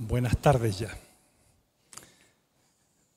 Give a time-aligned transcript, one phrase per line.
[0.00, 0.96] Buenas tardes ya.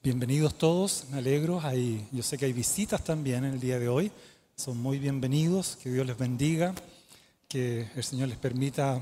[0.01, 1.61] Bienvenidos todos, me alegro.
[1.61, 4.11] Hay, yo sé que hay visitas también en el día de hoy.
[4.55, 6.73] Son muy bienvenidos, que Dios les bendiga,
[7.47, 8.99] que el Señor les permita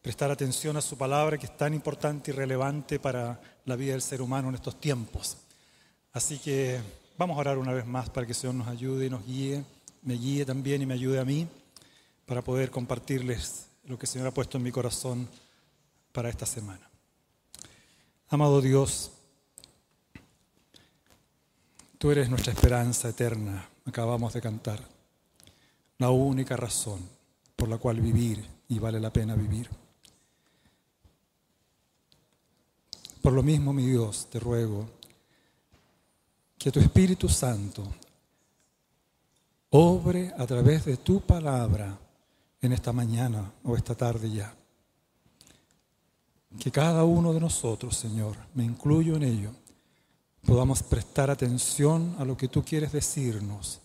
[0.00, 4.02] prestar atención a su palabra, que es tan importante y relevante para la vida del
[4.02, 5.38] ser humano en estos tiempos.
[6.12, 6.78] Así que
[7.18, 9.64] vamos a orar una vez más para que el Señor nos ayude y nos guíe,
[10.02, 11.48] me guíe también y me ayude a mí
[12.26, 15.28] para poder compartirles lo que el Señor ha puesto en mi corazón
[16.12, 16.91] para esta semana.
[18.32, 19.10] Amado Dios,
[21.98, 24.80] tú eres nuestra esperanza eterna, acabamos de cantar,
[25.98, 27.06] la única razón
[27.54, 29.68] por la cual vivir y vale la pena vivir.
[33.20, 34.88] Por lo mismo, mi Dios, te ruego
[36.56, 37.84] que tu Espíritu Santo
[39.68, 41.98] obre a través de tu palabra
[42.62, 44.54] en esta mañana o esta tarde ya.
[46.58, 49.50] Que cada uno de nosotros, Señor, me incluyo en ello,
[50.44, 53.80] podamos prestar atención a lo que tú quieres decirnos.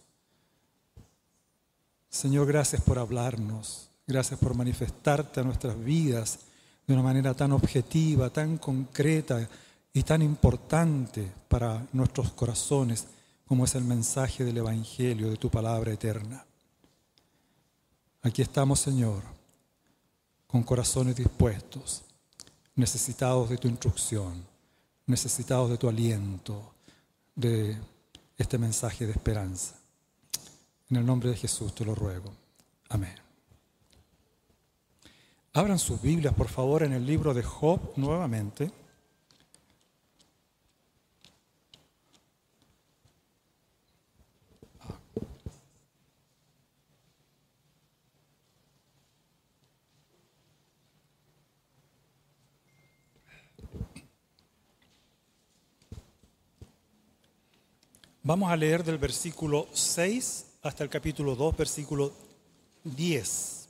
[2.10, 6.40] Señor, gracias por hablarnos, gracias por manifestarte a nuestras vidas
[6.88, 9.48] de una manera tan objetiva, tan concreta
[9.94, 13.08] y tan importante para nuestros corazones
[13.46, 16.46] como es el mensaje del Evangelio, de tu palabra eterna.
[18.22, 19.24] Aquí estamos, Señor,
[20.48, 22.04] con corazones dispuestos,
[22.78, 24.46] necesitados de tu instrucción,
[25.06, 26.74] necesitados de tu aliento,
[27.36, 27.78] de
[28.38, 29.76] este mensaje de esperanza.
[30.90, 32.32] En el nombre de Jesús te lo ruego.
[32.90, 33.16] Amén.
[35.54, 38.72] Abran sus Biblias, por favor, en el libro de Job nuevamente.
[58.28, 62.12] Vamos a leer del versículo 6 hasta el capítulo 2, versículo
[62.84, 63.70] 10.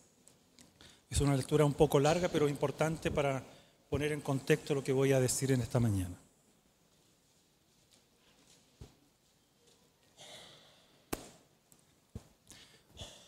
[1.11, 3.43] Es una lectura un poco larga, pero importante para
[3.87, 6.15] poner en contexto lo que voy a decir en esta mañana.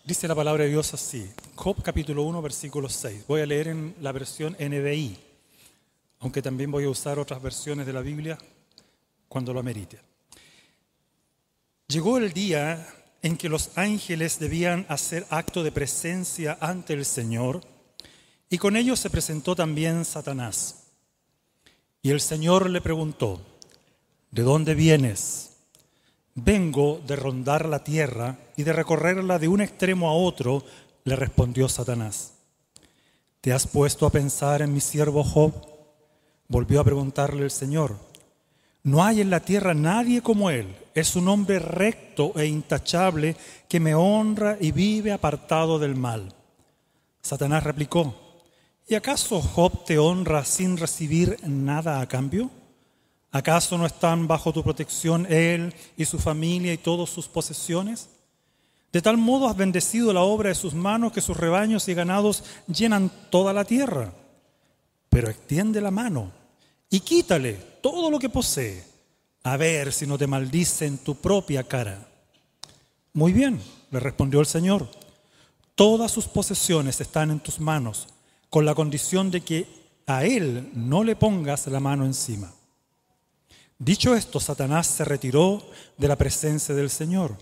[0.04, 3.28] Dice la palabra de Dios así, Job capítulo 1, versículo 6.
[3.28, 5.16] Voy a leer en la versión NBI,
[6.22, 8.36] aunque también voy a usar otras versiones de la Biblia
[9.28, 10.09] cuando lo amerite.
[11.90, 12.88] Llegó el día
[13.24, 17.62] en que los ángeles debían hacer acto de presencia ante el Señor,
[18.48, 20.84] y con ellos se presentó también Satanás.
[22.04, 23.42] Y el Señor le preguntó,
[24.30, 25.58] ¿de dónde vienes?
[26.36, 30.64] Vengo de rondar la tierra y de recorrerla de un extremo a otro,
[31.06, 32.34] le respondió Satanás.
[33.42, 35.54] ¿Te has puesto a pensar en mi siervo Job?
[36.48, 37.98] Volvió a preguntarle el Señor.
[38.84, 40.76] No hay en la tierra nadie como él.
[40.94, 43.36] Es un hombre recto e intachable
[43.68, 46.34] que me honra y vive apartado del mal.
[47.22, 48.16] Satanás replicó,
[48.88, 52.50] ¿y acaso Job te honra sin recibir nada a cambio?
[53.32, 58.10] ¿Acaso no están bajo tu protección él y su familia y todas sus posesiones?
[58.92, 62.44] De tal modo has bendecido la obra de sus manos que sus rebaños y ganados
[62.68, 64.14] llenan toda la tierra.
[65.10, 66.39] Pero extiende la mano
[66.90, 68.84] y quítale todo lo que posee,
[69.44, 72.08] a ver si no te maldice en tu propia cara.
[73.14, 73.62] Muy bien,
[73.92, 74.90] le respondió el Señor,
[75.76, 78.08] todas sus posesiones están en tus manos,
[78.50, 79.68] con la condición de que
[80.08, 82.52] a él no le pongas la mano encima.
[83.78, 85.64] Dicho esto, Satanás se retiró
[85.98, 87.38] de la presencia del Señor.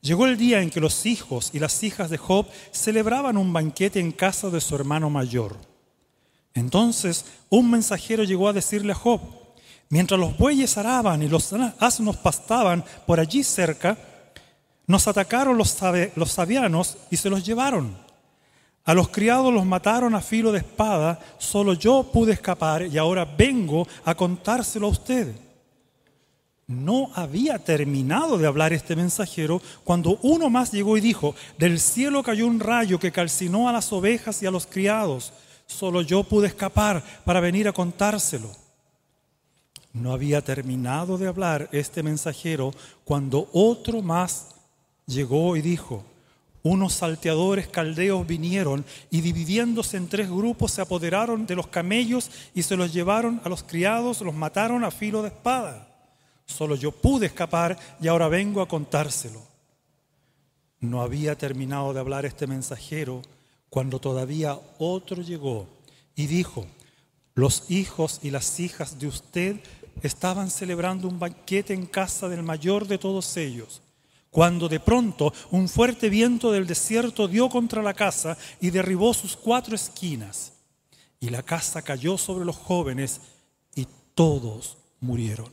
[0.00, 3.98] Llegó el día en que los hijos y las hijas de Job celebraban un banquete
[3.98, 5.56] en casa de su hermano mayor.
[6.54, 9.20] Entonces un mensajero llegó a decirle a Job,
[9.88, 13.96] mientras los bueyes araban y los asnos pastaban por allí cerca,
[14.86, 17.96] nos atacaron los, sabianos y se los llevaron.
[18.84, 23.24] A los criados los mataron a filo de espada, solo yo pude escapar y ahora
[23.24, 25.32] vengo a contárselo a usted.
[26.66, 32.22] No había terminado de hablar este mensajero cuando uno más llegó y dijo, del cielo
[32.22, 35.32] cayó un rayo que calcinó a las ovejas y a los criados.
[35.70, 38.50] Solo yo pude escapar para venir a contárselo.
[39.92, 42.72] No había terminado de hablar este mensajero
[43.04, 44.48] cuando otro más
[45.06, 46.04] llegó y dijo,
[46.64, 52.64] unos salteadores caldeos vinieron y dividiéndose en tres grupos se apoderaron de los camellos y
[52.64, 55.86] se los llevaron a los criados, los mataron a filo de espada.
[56.46, 59.40] Solo yo pude escapar y ahora vengo a contárselo.
[60.80, 63.22] No había terminado de hablar este mensajero
[63.70, 65.66] cuando todavía otro llegó
[66.16, 66.66] y dijo,
[67.34, 69.60] los hijos y las hijas de usted
[70.02, 73.80] estaban celebrando un banquete en casa del mayor de todos ellos,
[74.30, 79.36] cuando de pronto un fuerte viento del desierto dio contra la casa y derribó sus
[79.36, 80.52] cuatro esquinas.
[81.20, 83.20] Y la casa cayó sobre los jóvenes
[83.74, 85.52] y todos murieron.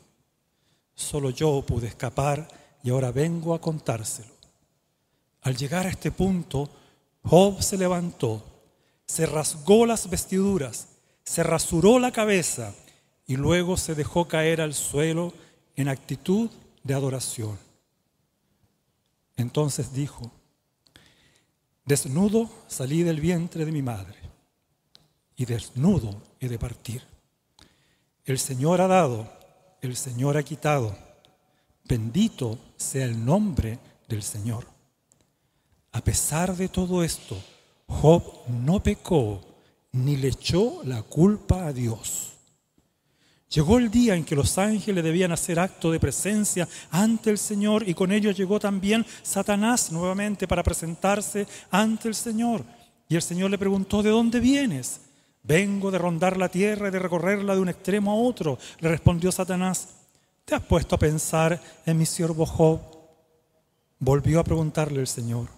[0.96, 2.48] Solo yo pude escapar
[2.84, 4.34] y ahora vengo a contárselo.
[5.42, 6.70] Al llegar a este punto,
[7.30, 8.42] Job se levantó,
[9.06, 10.88] se rasgó las vestiduras,
[11.26, 12.74] se rasuró la cabeza
[13.26, 15.34] y luego se dejó caer al suelo
[15.76, 16.50] en actitud
[16.84, 17.60] de adoración.
[19.36, 20.32] Entonces dijo,
[21.84, 24.18] desnudo salí del vientre de mi madre
[25.36, 27.04] y desnudo he de partir.
[28.24, 29.30] El Señor ha dado,
[29.82, 30.98] el Señor ha quitado.
[31.84, 34.77] Bendito sea el nombre del Señor.
[35.98, 37.36] A pesar de todo esto,
[37.88, 39.42] Job no pecó
[39.94, 42.34] ni le echó la culpa a Dios.
[43.50, 47.90] Llegó el día en que los ángeles debían hacer acto de presencia ante el Señor
[47.90, 52.64] y con ellos llegó también Satanás nuevamente para presentarse ante el Señor.
[53.10, 55.02] Y el Señor le preguntó, ¿de dónde vienes?
[55.42, 59.32] Vengo de rondar la tierra y de recorrerla de un extremo a otro, le respondió
[59.32, 59.88] Satanás.
[60.46, 62.82] ¿Te has puesto a pensar en mi siervo Job?
[63.98, 65.57] Volvió a preguntarle el Señor.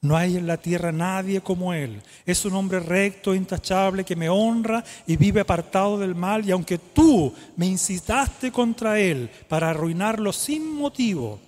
[0.00, 2.00] No hay en la tierra nadie como Él.
[2.24, 6.46] Es un hombre recto, intachable, que me honra y vive apartado del mal.
[6.46, 11.40] Y aunque tú me incitaste contra Él para arruinarlo sin motivo,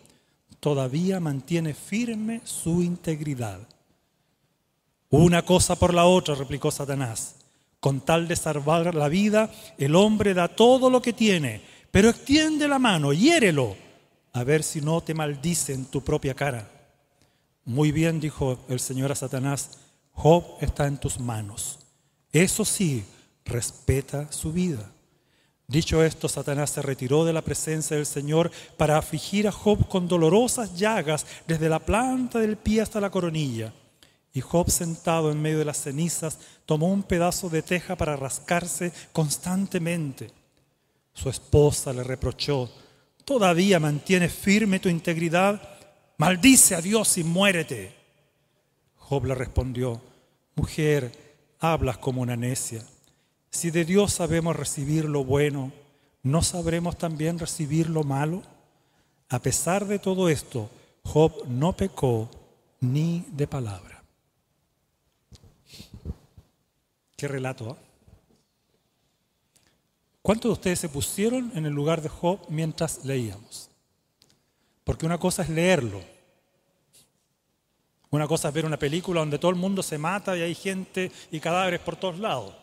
[0.58, 3.60] todavía mantiene firme su integridad.
[5.10, 7.36] Una cosa por la otra, replicó Satanás.
[7.78, 12.68] Con tal de salvar la vida, el hombre da todo lo que tiene, pero extiende
[12.68, 13.74] la mano, hiérelo,
[14.32, 16.79] a ver si no te maldice en tu propia cara.
[17.70, 19.78] Muy bien, dijo el Señor a Satanás,
[20.10, 21.78] Job está en tus manos.
[22.32, 23.04] Eso sí,
[23.44, 24.90] respeta su vida.
[25.68, 30.08] Dicho esto, Satanás se retiró de la presencia del Señor para afligir a Job con
[30.08, 33.72] dolorosas llagas desde la planta del pie hasta la coronilla.
[34.32, 38.92] Y Job, sentado en medio de las cenizas, tomó un pedazo de teja para rascarse
[39.12, 40.32] constantemente.
[41.12, 42.68] Su esposa le reprochó,
[43.24, 45.79] ¿todavía mantienes firme tu integridad?
[46.20, 47.94] Maldice a Dios y muérete.
[48.96, 50.02] Job le respondió,
[50.54, 51.10] mujer,
[51.58, 52.84] hablas como una necia.
[53.48, 55.72] Si de Dios sabemos recibir lo bueno,
[56.22, 58.42] ¿no sabremos también recibir lo malo?
[59.30, 60.68] A pesar de todo esto,
[61.04, 62.28] Job no pecó
[62.80, 64.04] ni de palabra.
[67.16, 67.70] Qué relato.
[67.70, 67.86] ¿eh?
[70.20, 73.69] ¿Cuántos de ustedes se pusieron en el lugar de Job mientras leíamos?
[74.84, 76.02] Porque una cosa es leerlo.
[78.10, 81.12] Una cosa es ver una película donde todo el mundo se mata y hay gente
[81.30, 82.54] y cadáveres por todos lados.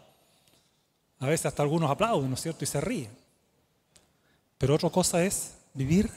[1.19, 2.63] A veces hasta algunos aplauden, ¿no es cierto?
[2.63, 3.11] Y se ríen.
[4.57, 6.09] Pero otra cosa es vivir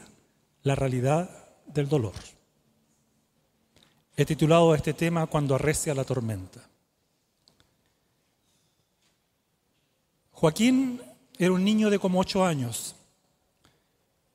[0.63, 1.29] la realidad
[1.65, 2.13] del dolor.
[4.15, 6.67] He titulado este tema Cuando arrecia la tormenta.
[10.31, 11.01] Joaquín
[11.37, 12.95] era un niño de como ocho años.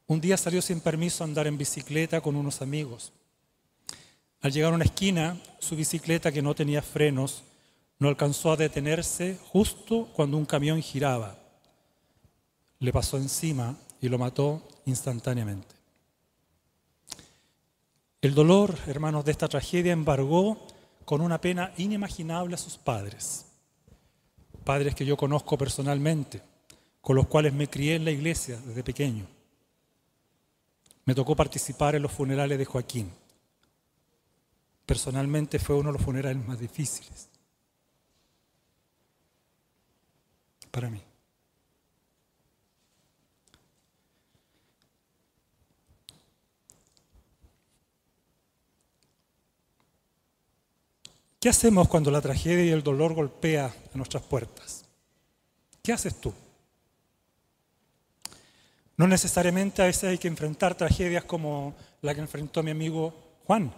[0.08, 3.12] Un día salió sin permiso a andar en bicicleta con unos amigos.
[4.40, 7.42] Al llegar a una esquina, su bicicleta, que no tenía frenos,
[7.98, 11.36] no alcanzó a detenerse justo cuando un camión giraba.
[12.78, 15.74] Le pasó encima y lo mató instantáneamente.
[18.20, 20.66] El dolor, hermanos, de esta tragedia embargó
[21.04, 23.46] con una pena inimaginable a sus padres.
[24.62, 26.42] Padres que yo conozco personalmente,
[27.00, 29.35] con los cuales me crié en la iglesia desde pequeño.
[31.06, 33.10] Me tocó participar en los funerales de Joaquín.
[34.84, 37.28] Personalmente fue uno de los funerales más difíciles
[40.70, 41.00] para mí.
[51.40, 54.84] ¿Qué hacemos cuando la tragedia y el dolor golpea a nuestras puertas?
[55.82, 56.34] ¿Qué haces tú?
[58.96, 63.72] No necesariamente a veces hay que enfrentar tragedias como la que enfrentó mi amigo Juan.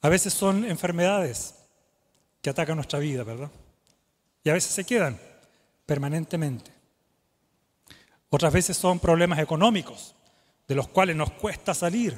[0.00, 1.54] A veces son enfermedades
[2.40, 3.50] que atacan nuestra vida, ¿verdad?
[4.44, 5.18] Y a veces se quedan
[5.84, 6.70] permanentemente.
[8.30, 10.14] Otras veces son problemas económicos,
[10.66, 12.16] de los cuales nos cuesta salir.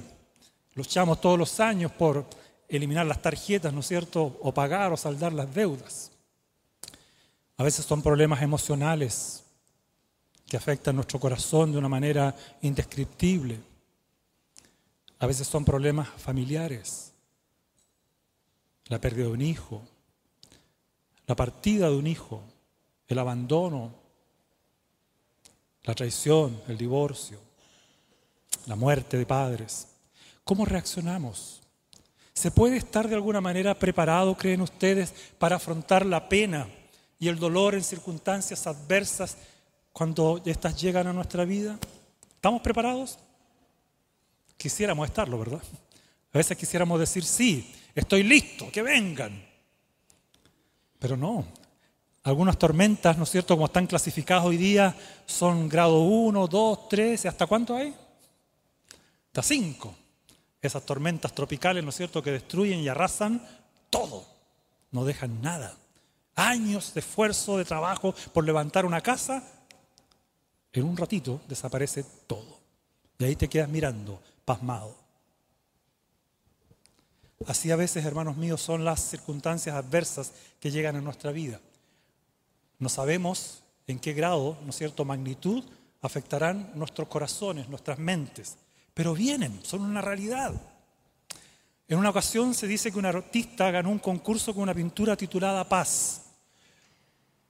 [0.74, 2.26] Luchamos todos los años por
[2.68, 4.38] eliminar las tarjetas, ¿no es cierto?
[4.42, 6.12] O pagar o saldar las deudas.
[7.56, 9.44] A veces son problemas emocionales,
[10.48, 13.60] que afectan nuestro corazón de una manera indescriptible.
[15.18, 17.12] A veces son problemas familiares,
[18.86, 19.82] la pérdida de un hijo,
[21.26, 22.42] la partida de un hijo,
[23.06, 23.92] el abandono,
[25.82, 27.38] la traición, el divorcio,
[28.66, 29.88] la muerte de padres.
[30.44, 31.60] ¿Cómo reaccionamos?
[32.32, 36.68] ¿Se puede estar de alguna manera preparado, creen ustedes, para afrontar la pena
[37.18, 39.36] y el dolor en circunstancias adversas
[39.92, 41.78] cuando estas llegan a nuestra vida?
[42.34, 43.18] ¿Estamos preparados?
[44.56, 45.62] Quisiéramos estarlo, ¿verdad?
[46.32, 49.44] A veces quisiéramos decir, sí, estoy listo, que vengan.
[50.98, 51.46] Pero no.
[52.24, 54.94] Algunas tormentas, ¿no es cierto?, como están clasificadas hoy día,
[55.26, 57.94] son grado 1, 2, 3, ¿hasta cuánto hay?
[59.28, 59.94] Hasta 5.
[60.60, 63.46] Esas tormentas tropicales, ¿no es cierto?, que destruyen y arrasan
[63.90, 64.26] todo.
[64.90, 65.76] No dejan nada.
[66.34, 69.42] Años de esfuerzo, de trabajo por levantar una casa,
[70.78, 72.58] en un ratito desaparece todo.
[73.18, 74.94] Y ahí te quedas mirando, pasmado.
[77.46, 81.60] Así a veces, hermanos míos, son las circunstancias adversas que llegan a nuestra vida.
[82.78, 85.64] No sabemos en qué grado, ¿no es cierto?, magnitud
[86.00, 88.56] afectarán nuestros corazones, nuestras mentes,
[88.94, 90.52] pero vienen, son una realidad.
[91.88, 95.68] En una ocasión se dice que un artista ganó un concurso con una pintura titulada
[95.68, 96.27] Paz.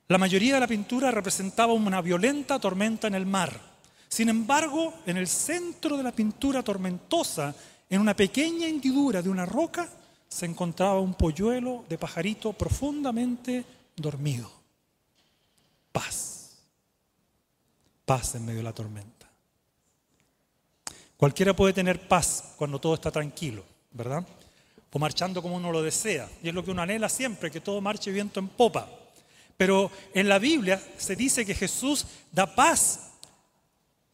[0.08, 3.52] La mayoría de la pintura representaba una violenta tormenta en el mar.
[4.08, 7.54] Sin embargo, en el centro de la pintura tormentosa,
[7.90, 9.86] en una pequeña hendidura de una roca,
[10.26, 13.64] se encontraba un polluelo de pajarito profundamente
[13.96, 14.50] dormido.
[15.92, 16.56] Paz.
[18.06, 19.28] Paz en medio de la tormenta.
[21.18, 23.62] Cualquiera puede tener paz cuando todo está tranquilo,
[23.92, 24.26] ¿verdad?
[24.90, 26.30] O marchando como uno lo desea.
[26.42, 28.88] Y es lo que uno anhela siempre, que todo marche viento en popa.
[29.58, 33.10] Pero en la Biblia se dice que Jesús da paz.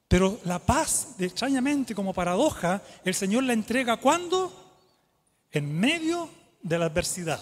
[0.08, 4.50] Pero la paz, extrañamente como paradoja, el Señor la entrega cuando?
[5.52, 6.30] En medio
[6.62, 7.40] de la adversidad.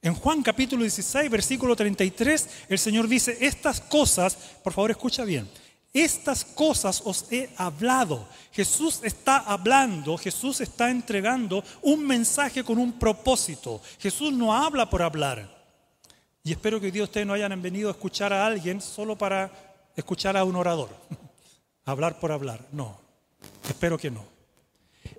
[0.00, 4.34] En Juan capítulo 16, versículo 33, el Señor dice, estas cosas,
[4.64, 5.46] por favor escucha bien,
[5.92, 8.26] estas cosas os he hablado.
[8.50, 13.82] Jesús está hablando, Jesús está entregando un mensaje con un propósito.
[13.98, 15.59] Jesús no habla por hablar.
[16.42, 19.50] Y espero que hoy día ustedes no hayan venido a escuchar a alguien solo para
[19.94, 20.88] escuchar a un orador.
[21.84, 22.66] hablar por hablar.
[22.72, 22.98] No,
[23.68, 24.24] espero que no.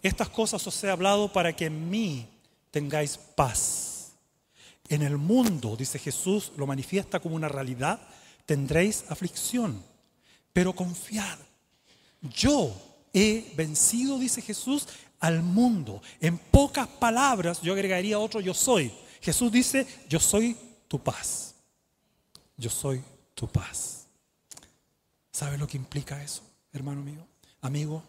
[0.01, 2.27] Estas cosas os he hablado para que en mí
[2.71, 4.13] tengáis paz.
[4.89, 7.99] En el mundo, dice Jesús, lo manifiesta como una realidad,
[8.45, 9.83] tendréis aflicción,
[10.51, 11.37] pero confiad.
[12.21, 12.73] Yo
[13.13, 14.87] he vencido, dice Jesús,
[15.19, 16.01] al mundo.
[16.19, 18.91] En pocas palabras, yo agregaría otro yo soy.
[19.21, 20.57] Jesús dice, yo soy
[20.91, 21.55] tu paz.
[22.57, 23.01] Yo soy
[23.33, 24.07] tu paz.
[25.31, 26.41] ¿Sabes lo que implica eso,
[26.73, 27.25] hermano mío?
[27.61, 28.03] Amigo,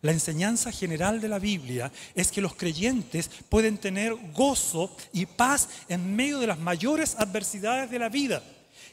[0.00, 5.68] la enseñanza general de la Biblia es que los creyentes pueden tener gozo y paz
[5.86, 8.42] en medio de las mayores adversidades de la vida.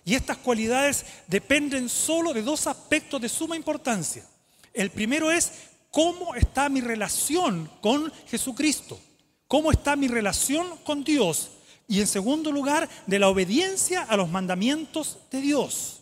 [0.03, 4.25] Y estas cualidades dependen solo de dos aspectos de suma importancia.
[4.73, 5.53] El primero es
[5.89, 8.99] cómo está mi relación con Jesucristo,
[9.47, 11.51] cómo está mi relación con Dios
[11.89, 16.01] y en segundo lugar, de la obediencia a los mandamientos de Dios.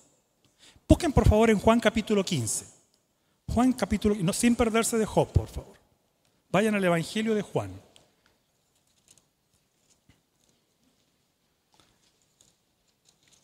[0.86, 2.66] Busquen por favor en Juan capítulo 15.
[3.54, 5.78] Juan capítulo, no, sin perderse de Job, por favor.
[6.52, 7.72] Vayan al Evangelio de Juan.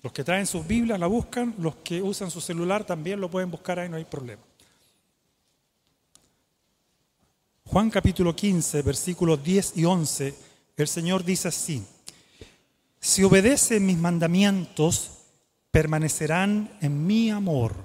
[0.01, 3.49] Los que traen sus Biblias la buscan, los que usan su celular también lo pueden
[3.49, 4.43] buscar ahí, no hay problema.
[7.63, 10.35] Juan capítulo 15, versículos 10 y 11,
[10.75, 11.81] el Señor dice así,
[13.03, 15.11] si obedecen mis mandamientos,
[15.71, 17.75] permanecerán en mi amor,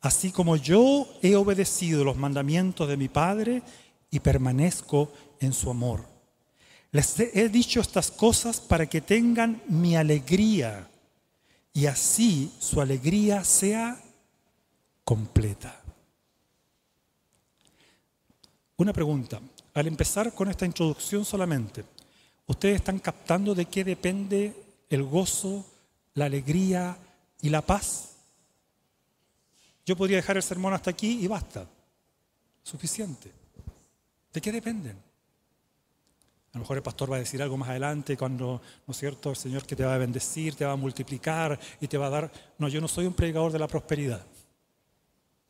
[0.00, 3.62] así como yo he obedecido los mandamientos de mi Padre
[4.10, 6.04] y permanezco en su amor.
[6.90, 10.90] Les he dicho estas cosas para que tengan mi alegría
[11.72, 14.02] y así su alegría sea
[15.04, 15.80] completa.
[18.78, 19.40] Una pregunta,
[19.74, 21.84] al empezar con esta introducción solamente,
[22.50, 24.52] ¿Ustedes están captando de qué depende
[24.88, 25.64] el gozo,
[26.14, 26.96] la alegría
[27.40, 28.16] y la paz?
[29.86, 31.64] Yo podría dejar el sermón hasta aquí y basta.
[32.64, 33.30] Suficiente.
[34.32, 34.96] ¿De qué dependen?
[36.52, 39.30] A lo mejor el pastor va a decir algo más adelante cuando, ¿no es cierto?,
[39.30, 42.10] el Señor que te va a bendecir, te va a multiplicar y te va a
[42.10, 42.32] dar...
[42.58, 44.26] No, yo no soy un predicador de la prosperidad.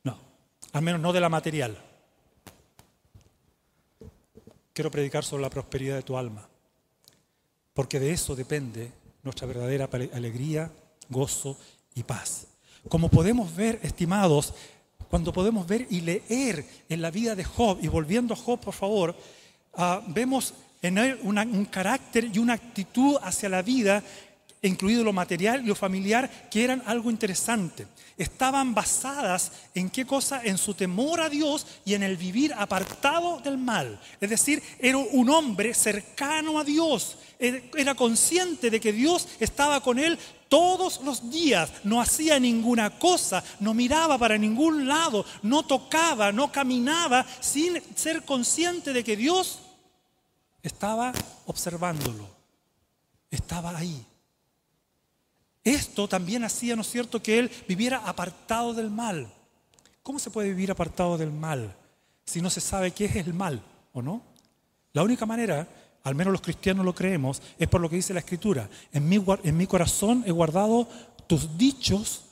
[0.04, 0.18] No,
[0.74, 1.82] al menos no de la material.
[4.74, 6.49] Quiero predicar sobre la prosperidad de tu alma
[7.80, 10.70] porque de eso depende nuestra verdadera alegría,
[11.08, 11.56] gozo
[11.94, 12.46] y paz.
[12.90, 14.52] Como podemos ver, estimados,
[15.08, 18.74] cuando podemos ver y leer en la vida de Job, y volviendo a Job, por
[18.74, 19.16] favor,
[19.72, 24.04] ah, vemos en él un carácter y una actitud hacia la vida
[24.68, 27.86] incluido lo material y lo familiar, que eran algo interesante.
[28.16, 30.42] Estaban basadas en qué cosa?
[30.44, 33.98] En su temor a Dios y en el vivir apartado del mal.
[34.20, 37.16] Es decir, era un hombre cercano a Dios.
[37.38, 40.18] Era consciente de que Dios estaba con él
[40.50, 41.72] todos los días.
[41.84, 48.26] No hacía ninguna cosa, no miraba para ningún lado, no tocaba, no caminaba sin ser
[48.26, 49.60] consciente de que Dios
[50.62, 51.12] estaba
[51.46, 52.28] observándolo.
[53.30, 54.04] Estaba ahí.
[55.64, 59.32] Esto también hacía, ¿no es cierto?, que él viviera apartado del mal.
[60.02, 61.76] ¿Cómo se puede vivir apartado del mal
[62.24, 63.62] si no se sabe qué es el mal
[63.92, 64.22] o no?
[64.92, 65.68] La única manera,
[66.02, 68.68] al menos los cristianos lo creemos, es por lo que dice la Escritura.
[68.92, 70.88] En mi, en mi corazón he guardado
[71.26, 72.22] tus dichos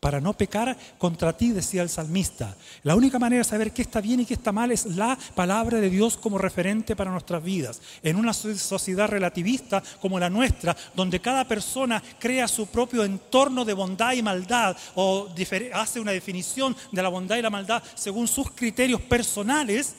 [0.00, 2.56] para no pecar contra ti, decía el salmista.
[2.82, 5.80] La única manera de saber qué está bien y qué está mal es la palabra
[5.80, 7.80] de Dios como referente para nuestras vidas.
[8.02, 13.74] En una sociedad relativista como la nuestra, donde cada persona crea su propio entorno de
[13.74, 15.28] bondad y maldad o
[15.72, 19.94] hace una definición de la bondad y la maldad según sus criterios personales,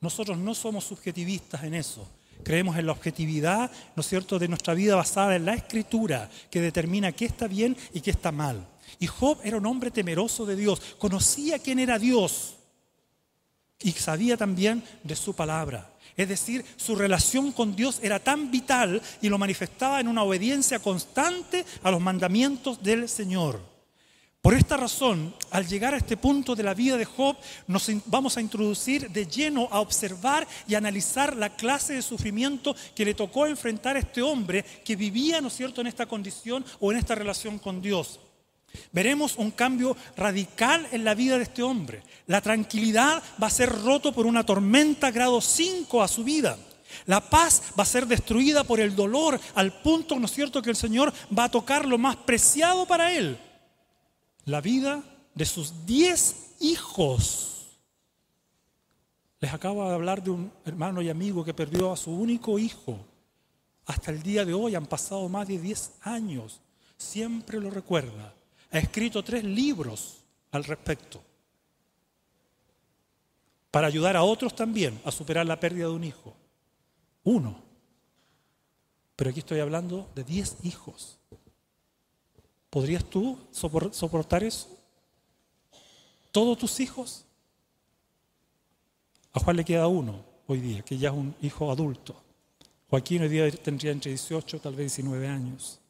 [0.00, 2.08] nosotros no somos subjetivistas en eso.
[2.44, 6.60] Creemos en la objetividad, ¿no es cierto?, de nuestra vida basada en la escritura que
[6.60, 8.66] determina qué está bien y qué está mal.
[8.98, 12.54] Y Job era un hombre temeroso de Dios, conocía quién era Dios
[13.80, 15.90] y sabía también de su palabra.
[16.16, 20.80] Es decir, su relación con Dios era tan vital y lo manifestaba en una obediencia
[20.80, 23.60] constante a los mandamientos del Señor.
[24.40, 28.36] Por esta razón, al llegar a este punto de la vida de Job, nos vamos
[28.36, 33.46] a introducir de lleno a observar y analizar la clase de sufrimiento que le tocó
[33.46, 37.14] enfrentar a este hombre que vivía, ¿no es cierto?, en esta condición o en esta
[37.14, 38.20] relación con Dios.
[38.92, 42.02] Veremos un cambio radical en la vida de este hombre.
[42.26, 46.58] La tranquilidad va a ser roto por una tormenta grado 5 a su vida.
[47.06, 50.70] La paz va a ser destruida por el dolor al punto, ¿no es cierto?, que
[50.70, 53.38] el Señor va a tocar lo más preciado para él.
[54.44, 55.02] La vida
[55.34, 57.78] de sus diez hijos.
[59.40, 62.98] Les acabo de hablar de un hermano y amigo que perdió a su único hijo.
[63.86, 66.60] Hasta el día de hoy han pasado más de diez años.
[66.96, 68.34] Siempre lo recuerda
[68.70, 70.18] ha escrito tres libros
[70.50, 71.22] al respecto
[73.70, 76.34] para ayudar a otros también a superar la pérdida de un hijo.
[77.24, 77.62] Uno.
[79.16, 81.18] Pero aquí estoy hablando de diez hijos.
[82.70, 84.68] ¿Podrías tú soportar eso?
[86.32, 87.24] ¿Todos tus hijos?
[89.32, 92.14] A Juan le queda uno hoy día, que ya es un hijo adulto.
[92.88, 95.80] Joaquín hoy día tendría entre 18, tal vez 19 años.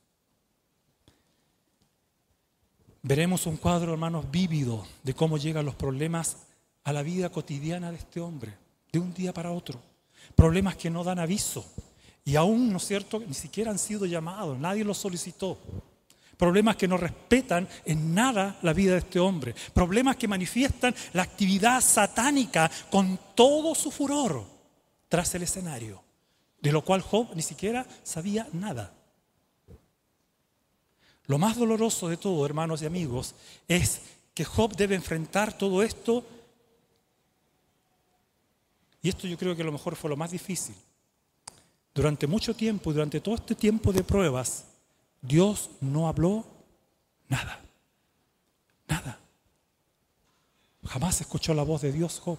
[3.02, 6.36] Veremos un cuadro, hermanos, vívido de cómo llegan los problemas
[6.84, 8.54] a la vida cotidiana de este hombre,
[8.92, 9.80] de un día para otro.
[10.34, 11.64] Problemas que no dan aviso
[12.24, 15.58] y aún, ¿no es cierto?, ni siquiera han sido llamados, nadie los solicitó.
[16.36, 19.54] Problemas que no respetan en nada la vida de este hombre.
[19.72, 24.44] Problemas que manifiestan la actividad satánica con todo su furor
[25.08, 26.02] tras el escenario,
[26.60, 28.92] de lo cual Job ni siquiera sabía nada.
[31.28, 33.34] Lo más doloroso de todo, hermanos y amigos,
[33.68, 34.00] es
[34.34, 36.24] que Job debe enfrentar todo esto.
[39.02, 40.74] Y esto yo creo que a lo mejor fue lo más difícil.
[41.94, 44.64] Durante mucho tiempo, durante todo este tiempo de pruebas,
[45.20, 46.46] Dios no habló
[47.28, 47.60] nada.
[48.88, 49.18] Nada.
[50.86, 52.38] Jamás escuchó la voz de Dios Job.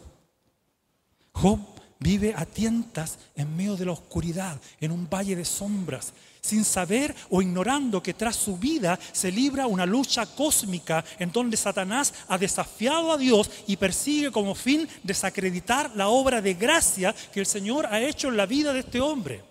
[1.33, 1.59] Job
[1.99, 7.13] vive a tientas en medio de la oscuridad, en un valle de sombras, sin saber
[7.29, 12.37] o ignorando que tras su vida se libra una lucha cósmica en donde Satanás ha
[12.37, 17.85] desafiado a Dios y persigue como fin desacreditar la obra de gracia que el Señor
[17.87, 19.48] ha hecho en la vida de este hombre.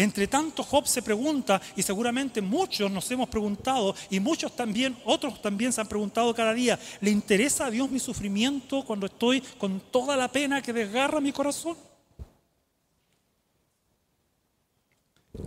[0.00, 5.42] Entre tanto, Job se pregunta, y seguramente muchos nos hemos preguntado, y muchos también, otros
[5.42, 9.80] también se han preguntado cada día, ¿le interesa a Dios mi sufrimiento cuando estoy con
[9.90, 11.76] toda la pena que desgarra mi corazón?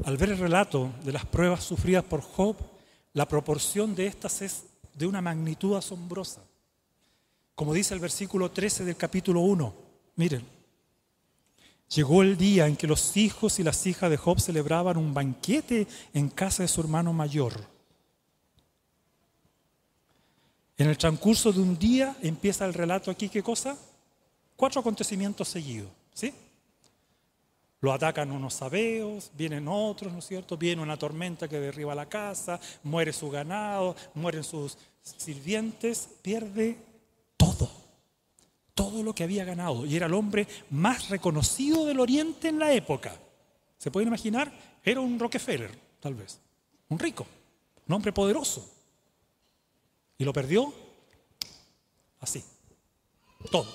[0.03, 2.57] Al ver el relato de las pruebas sufridas por Job,
[3.13, 6.41] la proporción de estas es de una magnitud asombrosa.
[7.55, 9.73] Como dice el versículo 13 del capítulo 1,
[10.17, 10.60] miren,
[11.93, 15.87] llegó el día en que los hijos y las hijas de Job celebraban un banquete
[16.13, 17.53] en casa de su hermano mayor.
[20.77, 23.77] En el transcurso de un día empieza el relato aquí, ¿qué cosa?
[24.55, 26.33] Cuatro acontecimientos seguidos, ¿sí?
[27.81, 30.55] Lo atacan unos sabeos, vienen otros, ¿no es cierto?
[30.55, 36.77] Viene una tormenta que derriba la casa, muere su ganado, mueren sus sirvientes, pierde
[38.81, 39.85] todo lo que había ganado.
[39.85, 43.13] Y era el hombre más reconocido del Oriente en la época.
[43.77, 44.51] ¿Se pueden imaginar?
[44.83, 46.39] Era un Rockefeller, tal vez,
[46.89, 47.27] un rico.
[47.87, 48.67] un hombre poderoso.
[50.17, 50.73] Y lo perdió
[52.21, 52.43] así,
[53.51, 53.67] todo.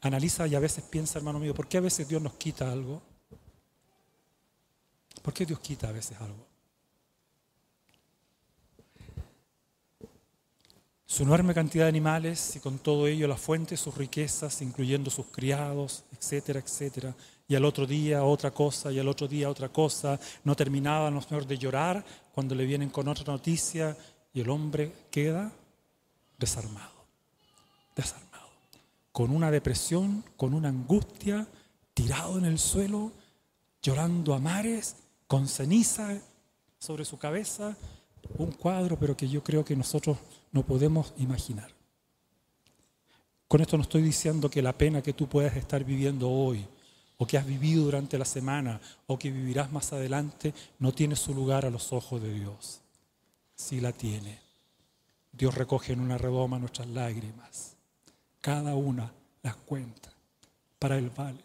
[0.00, 3.02] Analiza y a veces piensa, hermano mío, ¿por qué a veces Dios nos quita algo?
[5.22, 6.49] ¿Por qué Dios quita a veces algo?
[11.10, 15.26] Su enorme cantidad de animales y con todo ello la fuente, sus riquezas, incluyendo sus
[15.26, 17.16] criados, etcétera, etcétera.
[17.48, 20.20] Y al otro día otra cosa, y al otro día otra cosa.
[20.44, 23.96] No terminaban los señores de llorar cuando le vienen con otra noticia
[24.32, 25.50] y el hombre queda
[26.38, 27.04] desarmado,
[27.96, 28.46] desarmado
[29.10, 31.44] con una depresión, con una angustia,
[31.92, 33.10] tirado en el suelo,
[33.82, 34.94] llorando a mares,
[35.26, 36.20] con ceniza
[36.78, 37.76] sobre su cabeza,
[38.38, 40.18] un cuadro, pero que yo creo que nosotros
[40.52, 41.70] no podemos imaginar.
[43.48, 46.66] Con esto no estoy diciendo que la pena que tú puedas estar viviendo hoy,
[47.18, 51.34] o que has vivido durante la semana, o que vivirás más adelante, no tiene su
[51.34, 52.80] lugar a los ojos de Dios.
[53.54, 54.38] Sí la tiene.
[55.32, 57.76] Dios recoge en una redoma nuestras lágrimas
[58.40, 59.12] cada una
[59.42, 60.10] las cuenta.
[60.78, 61.44] Para el vale.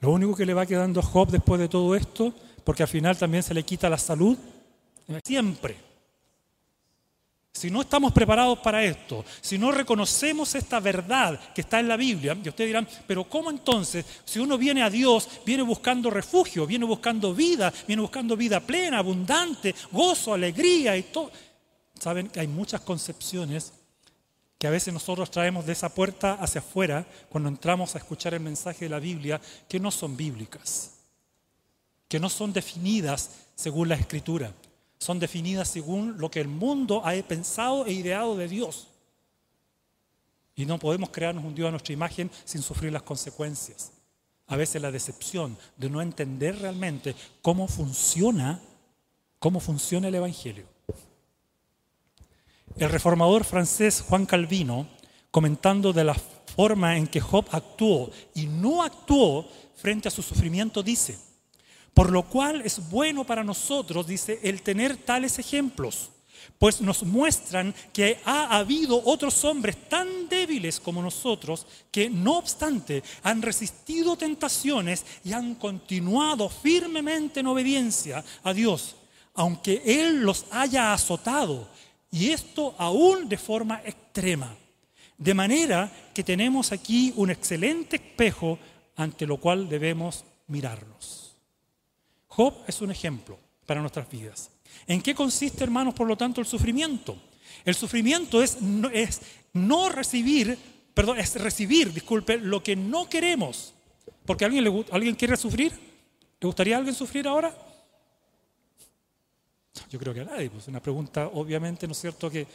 [0.00, 2.32] Lo único que le va quedando a Job después de todo esto,
[2.64, 4.36] porque al final también se le quita la salud,
[5.24, 5.76] siempre.
[7.52, 11.96] Si no estamos preparados para esto, si no reconocemos esta verdad que está en la
[11.96, 16.66] Biblia, y ustedes dirán, pero ¿cómo entonces, si uno viene a Dios, viene buscando refugio,
[16.66, 21.30] viene buscando vida, viene buscando vida plena, abundante, gozo, alegría y todo?
[22.00, 23.72] Saben que hay muchas concepciones
[24.58, 28.40] que a veces nosotros traemos de esa puerta hacia afuera cuando entramos a escuchar el
[28.40, 30.93] mensaje de la Biblia que no son bíblicas,
[32.08, 34.52] que no son definidas según la escritura,
[34.98, 38.88] son definidas según lo que el mundo ha pensado e ideado de Dios.
[40.56, 43.92] Y no podemos crearnos un Dios a nuestra imagen sin sufrir las consecuencias.
[44.46, 48.60] A veces la decepción de no entender realmente cómo funciona,
[49.38, 50.66] cómo funciona el Evangelio.
[52.76, 54.86] El reformador francés Juan Calvino,
[55.30, 60.82] comentando de la forma en que Job actuó y no actuó frente a su sufrimiento,
[60.82, 61.18] dice,
[61.94, 66.10] por lo cual es bueno para nosotros, dice, el tener tales ejemplos,
[66.58, 73.02] pues nos muestran que ha habido otros hombres tan débiles como nosotros que no obstante
[73.22, 78.96] han resistido tentaciones y han continuado firmemente en obediencia a Dios,
[79.34, 81.68] aunque Él los haya azotado
[82.10, 84.56] y esto aún de forma extrema.
[85.16, 88.58] De manera que tenemos aquí un excelente espejo
[88.96, 91.23] ante lo cual debemos mirarnos.
[92.36, 94.50] Job es un ejemplo para nuestras vidas.
[94.88, 97.16] ¿En qué consiste, hermanos, por lo tanto, el sufrimiento?
[97.64, 99.20] El sufrimiento es no, es
[99.52, 100.58] no recibir,
[100.92, 103.72] perdón, es recibir, disculpe, lo que no queremos.
[104.26, 105.72] Porque alguien, le, ¿alguien quiere sufrir?
[106.40, 107.56] ¿Le gustaría a alguien sufrir ahora?
[109.88, 110.50] Yo creo que a nadie.
[110.50, 112.28] Pues una pregunta, obviamente, ¿no es cierto?
[112.28, 112.46] Que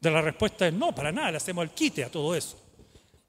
[0.00, 2.56] de la respuesta es no, para nada, le hacemos el quite a todo eso.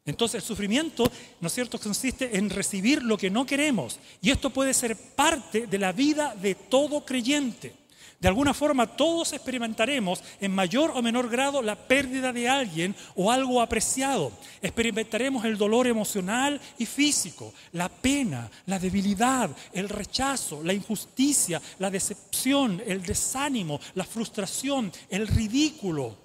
[0.06, 4.00] Entonces el sufrimiento, ¿no es cierto?, consiste en recibir lo que no queremos.
[4.22, 7.74] Y esto puede ser parte de la vida de todo creyente.
[8.20, 13.32] De alguna forma todos experimentaremos en mayor o menor grado la pérdida de alguien o
[13.32, 14.32] algo apreciado.
[14.62, 21.90] Experimentaremos el dolor emocional y físico, la pena, la debilidad, el rechazo, la injusticia, la
[21.90, 26.16] decepción, el desánimo, la frustración, el ridículo,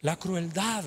[0.00, 0.84] la crueldad,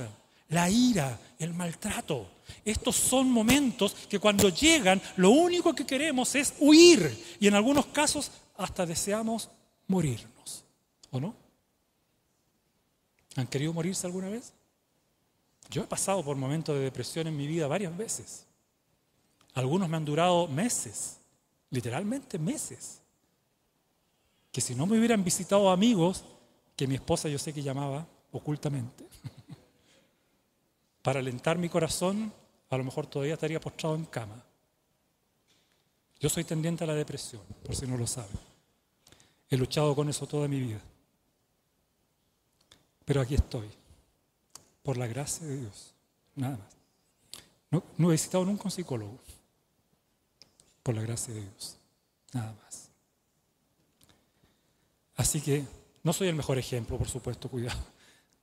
[0.50, 2.30] la ira, el maltrato.
[2.64, 7.88] Estos son momentos que cuando llegan lo único que queremos es huir y en algunos
[7.88, 9.50] casos hasta deseamos
[9.88, 10.64] morirnos,
[11.12, 11.36] ¿o no?
[13.36, 14.54] ¿Han querido morirse alguna vez?
[15.70, 18.46] Yo he pasado por momentos de depresión en mi vida varias veces.
[19.54, 21.18] Algunos me han durado meses,
[21.70, 23.02] literalmente meses.
[24.52, 26.24] Que si no me hubieran visitado amigos,
[26.76, 29.06] que mi esposa yo sé que llamaba ocultamente,
[31.08, 32.34] para alentar mi corazón,
[32.70, 34.44] a lo mejor todavía estaría postrado en cama.
[36.20, 38.38] Yo soy tendiente a la depresión, por si no lo saben.
[39.50, 40.82] He luchado con eso toda mi vida.
[43.06, 43.70] Pero aquí estoy,
[44.84, 45.94] por la gracia de Dios,
[46.36, 46.76] nada más.
[47.98, 49.18] No, he visitado nunca un psicólogo,
[50.84, 51.78] por la gracia de Dios,
[52.34, 52.90] nada más.
[55.16, 55.66] Así que
[56.04, 57.80] no soy el mejor ejemplo, por supuesto, cuidado.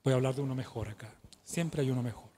[0.03, 1.13] Voy a hablar de uno mejor acá.
[1.45, 2.34] Siempre hay uno mejor.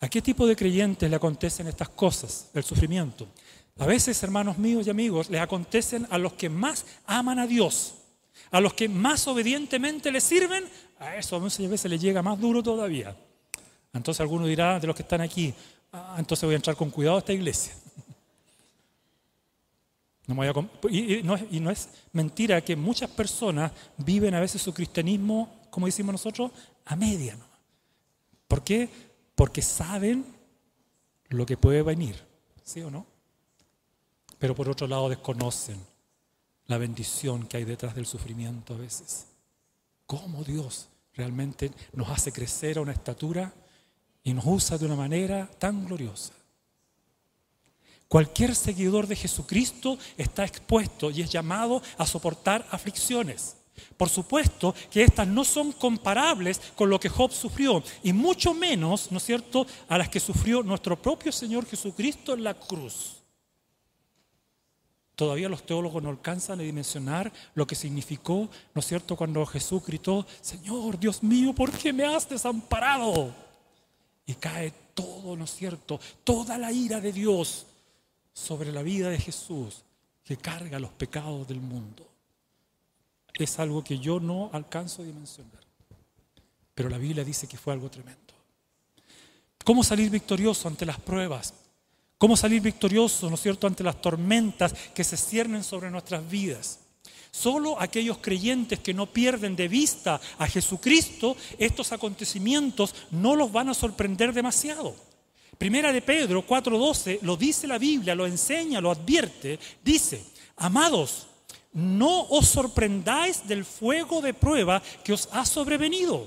[0.00, 3.28] ¿A qué tipo de creyentes le acontecen estas cosas, el sufrimiento?
[3.78, 7.94] A veces, hermanos míos y amigos, les acontecen a los que más aman a Dios,
[8.50, 10.64] a los que más obedientemente le sirven,
[10.98, 13.14] a eso a veces les llega más duro todavía.
[13.92, 15.52] Entonces alguno dirá de los que están aquí,
[15.92, 17.74] ah, entonces voy a entrar con cuidado a esta iglesia.
[20.26, 20.46] No me
[20.92, 25.86] y, no es, no es mentira que muchas personas viven a veces su cristianismo, como
[25.86, 26.52] decimos nosotros,
[26.84, 27.36] a media.
[28.46, 28.88] ¿Por qué?
[29.40, 30.26] Porque saben
[31.30, 32.14] lo que puede venir,
[32.62, 33.06] ¿sí o no?
[34.38, 35.80] Pero por otro lado desconocen
[36.66, 39.28] la bendición que hay detrás del sufrimiento a veces.
[40.04, 43.50] Cómo Dios realmente nos hace crecer a una estatura
[44.22, 46.34] y nos usa de una manera tan gloriosa.
[48.08, 53.56] Cualquier seguidor de Jesucristo está expuesto y es llamado a soportar aflicciones.
[53.96, 59.10] Por supuesto que estas no son comparables con lo que Job sufrió, y mucho menos,
[59.10, 63.16] ¿no es cierto?, a las que sufrió nuestro propio Señor Jesucristo en la cruz.
[65.14, 69.84] Todavía los teólogos no alcanzan a dimensionar lo que significó, ¿no es cierto?, cuando Jesús
[69.84, 73.34] gritó, Señor, Dios mío, ¿por qué me has desamparado?
[74.24, 77.66] Y cae todo, ¿no es cierto?, toda la ira de Dios
[78.32, 79.82] sobre la vida de Jesús
[80.24, 82.06] que carga los pecados del mundo.
[83.40, 85.60] Es algo que yo no alcanzo a dimensionar.
[86.74, 88.34] Pero la Biblia dice que fue algo tremendo.
[89.64, 91.54] ¿Cómo salir victorioso ante las pruebas?
[92.18, 96.80] ¿Cómo salir victorioso, ¿no es cierto?, ante las tormentas que se ciernen sobre nuestras vidas.
[97.30, 103.70] Solo aquellos creyentes que no pierden de vista a Jesucristo, estos acontecimientos no los van
[103.70, 104.94] a sorprender demasiado.
[105.56, 109.58] Primera de Pedro 4:12 lo dice la Biblia, lo enseña, lo advierte.
[109.82, 110.24] Dice,
[110.56, 111.26] amados,
[111.72, 116.26] no os sorprendáis del fuego de prueba que os ha sobrevenido,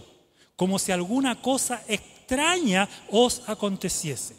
[0.55, 4.35] como si alguna cosa extraña os aconteciese.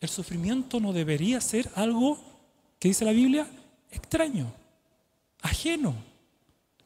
[0.00, 2.18] El sufrimiento no debería ser algo,
[2.80, 3.46] que dice la Biblia,
[3.90, 4.52] extraño,
[5.40, 5.94] ajeno.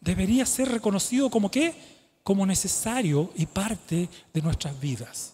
[0.01, 1.75] Debería ser reconocido como qué?
[2.23, 5.33] Como necesario y parte de nuestras vidas.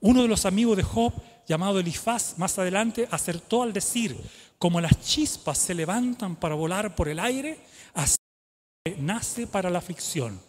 [0.00, 1.12] Uno de los amigos de Job,
[1.46, 4.16] llamado Elifaz, más adelante acertó al decir,
[4.58, 7.58] como las chispas se levantan para volar por el aire,
[7.94, 8.16] así
[8.98, 10.40] nace para la aflicción.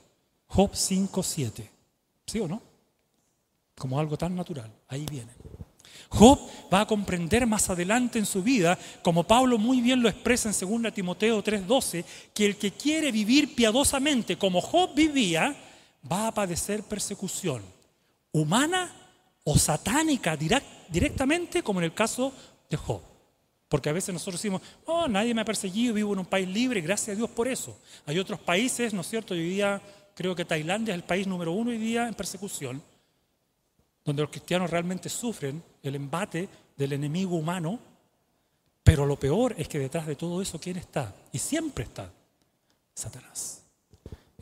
[0.48, 1.70] Job 5.7.
[2.28, 2.62] ¿Sí o no?
[3.78, 4.72] Como algo tan natural.
[4.88, 5.32] Ahí viene.
[6.10, 6.40] Job
[6.74, 10.84] va a comprender más adelante en su vida, como Pablo muy bien lo expresa en
[10.84, 15.56] 2 Timoteo 3:12, que el que quiere vivir piadosamente como Job vivía,
[16.10, 17.64] va a padecer persecución
[18.32, 18.94] humana
[19.44, 22.32] o satánica direct- directamente, como en el caso
[22.70, 23.02] de Job.
[23.68, 26.82] Porque a veces nosotros decimos, oh, nadie me ha perseguido, vivo en un país libre,
[26.82, 27.78] gracias a Dios por eso.
[28.06, 29.34] Hay otros países, ¿no es cierto?
[29.34, 29.82] Hoy día
[30.14, 32.82] creo que Tailandia es el país número uno hoy día en persecución
[34.06, 36.48] donde los cristianos realmente sufren el embate
[36.78, 37.80] del enemigo humano,
[38.84, 41.14] pero lo peor es que detrás de todo eso, ¿quién está?
[41.32, 42.12] Y siempre está
[42.94, 43.64] Satanás.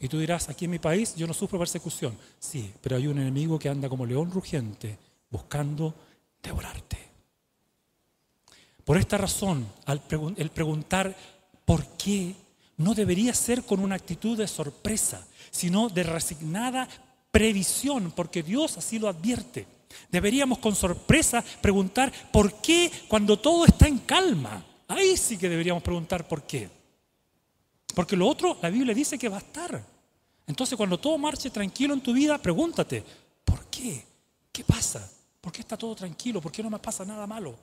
[0.01, 2.17] Y tú dirás, aquí en mi país yo no sufro persecución.
[2.37, 4.97] Sí, pero hay un enemigo que anda como león rugiente
[5.29, 5.95] buscando
[6.41, 6.97] devorarte.
[8.85, 9.67] Por esta razón,
[10.37, 11.15] el preguntar
[11.65, 12.35] por qué
[12.77, 16.87] no debería ser con una actitud de sorpresa, sino de resignada
[17.31, 19.65] previsión, porque Dios así lo advierte.
[20.11, 24.63] Deberíamos con sorpresa preguntar por qué cuando todo está en calma.
[24.87, 26.69] Ahí sí que deberíamos preguntar por qué.
[27.95, 29.83] Porque lo otro, la Biblia dice que va a estar.
[30.45, 33.03] Entonces, cuando todo marche tranquilo en tu vida, pregúntate,
[33.45, 34.03] ¿por qué?
[34.51, 35.09] ¿Qué pasa?
[35.39, 36.41] ¿Por qué está todo tranquilo?
[36.41, 37.55] ¿Por qué no me pasa nada malo?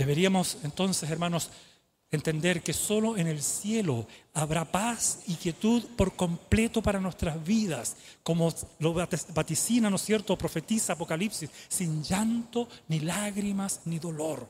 [0.00, 1.50] Deberíamos entonces, hermanos,
[2.10, 7.96] entender que solo en el cielo habrá paz y quietud por completo para nuestras vidas,
[8.22, 14.48] como lo vaticina, ¿no es cierto?, profetiza Apocalipsis, sin llanto, ni lágrimas, ni dolor.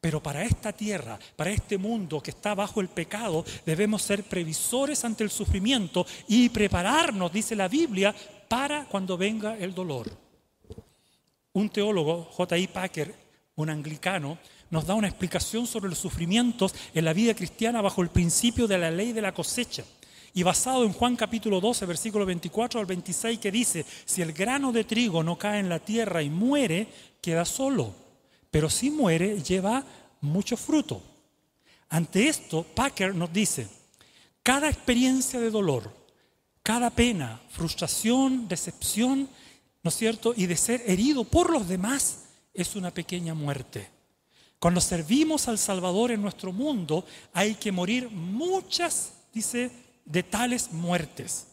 [0.00, 5.04] Pero para esta tierra, para este mundo que está bajo el pecado, debemos ser previsores
[5.04, 8.12] ante el sufrimiento y prepararnos, dice la Biblia,
[8.48, 10.10] para cuando venga el dolor.
[11.52, 12.66] Un teólogo, J.I.
[12.66, 13.14] Packer,
[13.54, 14.38] un anglicano,
[14.72, 18.78] nos da una explicación sobre los sufrimientos en la vida cristiana bajo el principio de
[18.78, 19.84] la ley de la cosecha.
[20.32, 24.72] Y basado en Juan capítulo 12, versículo 24 al 26, que dice, si el grano
[24.72, 26.88] de trigo no cae en la tierra y muere,
[27.20, 27.94] queda solo.
[28.50, 29.84] Pero si muere, lleva
[30.22, 31.02] mucho fruto.
[31.90, 33.68] Ante esto, Packer nos dice,
[34.42, 35.94] cada experiencia de dolor,
[36.62, 39.28] cada pena, frustración, decepción,
[39.82, 40.32] ¿no es cierto?
[40.34, 42.20] Y de ser herido por los demás
[42.54, 44.01] es una pequeña muerte.
[44.62, 49.72] Cuando servimos al Salvador en nuestro mundo, hay que morir muchas, dice,
[50.04, 51.48] de tales muertes.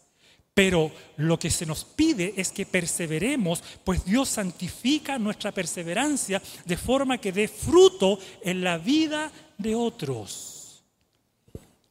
[0.54, 6.78] Pero lo que se nos pide es que perseveremos, pues Dios santifica nuestra perseverancia de
[6.78, 10.84] forma que dé fruto en la vida de otros.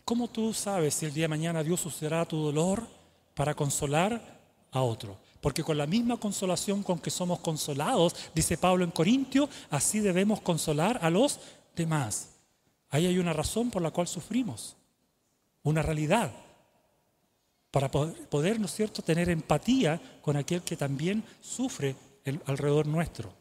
[0.05, 2.87] ¿Cómo tú sabes si el día de mañana Dios usará tu dolor
[3.35, 4.23] para consolar
[4.71, 5.19] a otro?
[5.41, 10.41] Porque con la misma consolación con que somos consolados, dice Pablo en Corintio, así debemos
[10.41, 11.39] consolar a los
[11.77, 12.31] demás.
[12.91, 14.77] Ahí hay una razón por la cual sufrimos,
[15.63, 16.33] una realidad,
[17.71, 21.95] para poder, ¿no es cierto?, tener empatía con aquel que también sufre
[22.47, 23.38] alrededor nuestro.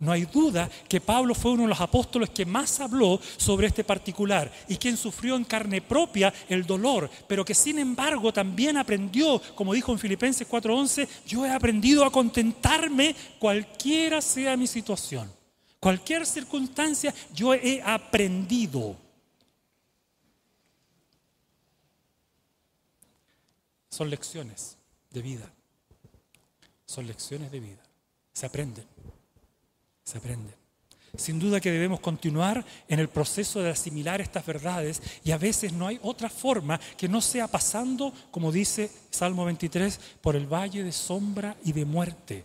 [0.00, 3.84] No hay duda que Pablo fue uno de los apóstoles que más habló sobre este
[3.84, 9.40] particular y quien sufrió en carne propia el dolor, pero que sin embargo también aprendió,
[9.54, 15.30] como dijo en Filipenses 4:11, yo he aprendido a contentarme cualquiera sea mi situación.
[15.78, 18.96] Cualquier circunstancia, yo he aprendido.
[23.90, 24.76] Son lecciones
[25.10, 25.52] de vida.
[26.84, 27.82] Son lecciones de vida.
[28.32, 28.93] Se aprenden
[30.04, 30.64] se aprende.
[31.16, 35.72] Sin duda que debemos continuar en el proceso de asimilar estas verdades y a veces
[35.72, 40.82] no hay otra forma que no sea pasando, como dice Salmo 23, por el valle
[40.82, 42.44] de sombra y de muerte,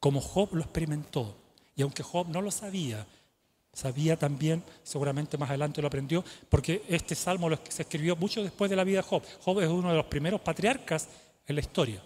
[0.00, 1.36] como Job lo experimentó.
[1.76, 3.06] Y aunque Job no lo sabía,
[3.72, 8.76] sabía también, seguramente más adelante lo aprendió, porque este salmo se escribió mucho después de
[8.76, 9.22] la vida de Job.
[9.44, 11.08] Job es uno de los primeros patriarcas
[11.46, 12.02] en la historia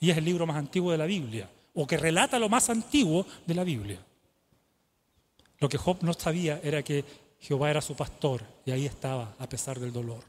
[0.00, 3.26] y es el libro más antiguo de la Biblia, o que relata lo más antiguo
[3.46, 3.98] de la Biblia.
[5.58, 7.04] Lo que Job no sabía era que
[7.40, 10.24] Jehová era su pastor y ahí estaba a pesar del dolor.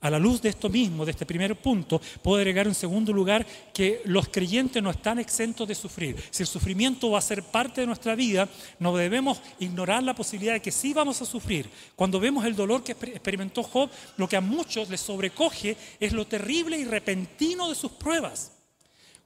[0.00, 3.46] A la luz de esto mismo, de este primer punto, puedo agregar en segundo lugar
[3.72, 6.22] que los creyentes no están exentos de sufrir.
[6.30, 8.46] Si el sufrimiento va a ser parte de nuestra vida,
[8.78, 11.70] no debemos ignorar la posibilidad de que sí vamos a sufrir.
[11.96, 16.26] Cuando vemos el dolor que experimentó Job, lo que a muchos les sobrecoge es lo
[16.26, 18.53] terrible y repentino de sus pruebas.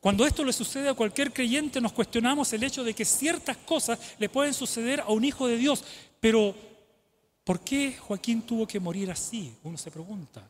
[0.01, 3.99] Cuando esto le sucede a cualquier creyente, nos cuestionamos el hecho de que ciertas cosas
[4.19, 5.85] le pueden suceder a un hijo de Dios.
[6.21, 6.55] Pero,
[7.43, 9.55] ¿por qué Joaquín tuvo que morir así?
[9.65, 10.49] Uno se pregunta,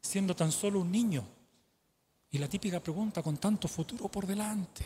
[0.00, 1.24] siendo tan solo un niño.
[2.30, 4.84] Y la típica pregunta, con tanto futuro por delante.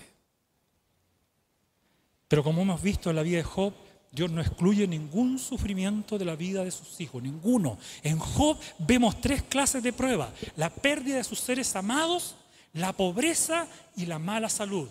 [2.28, 3.72] Pero como hemos visto en la vida de Job,
[4.10, 7.78] Dios no excluye ningún sufrimiento de la vida de sus hijos, ninguno.
[8.02, 10.32] En Job vemos tres clases de prueba.
[10.56, 12.36] La pérdida de sus seres amados,
[12.74, 14.88] la pobreza y la mala salud.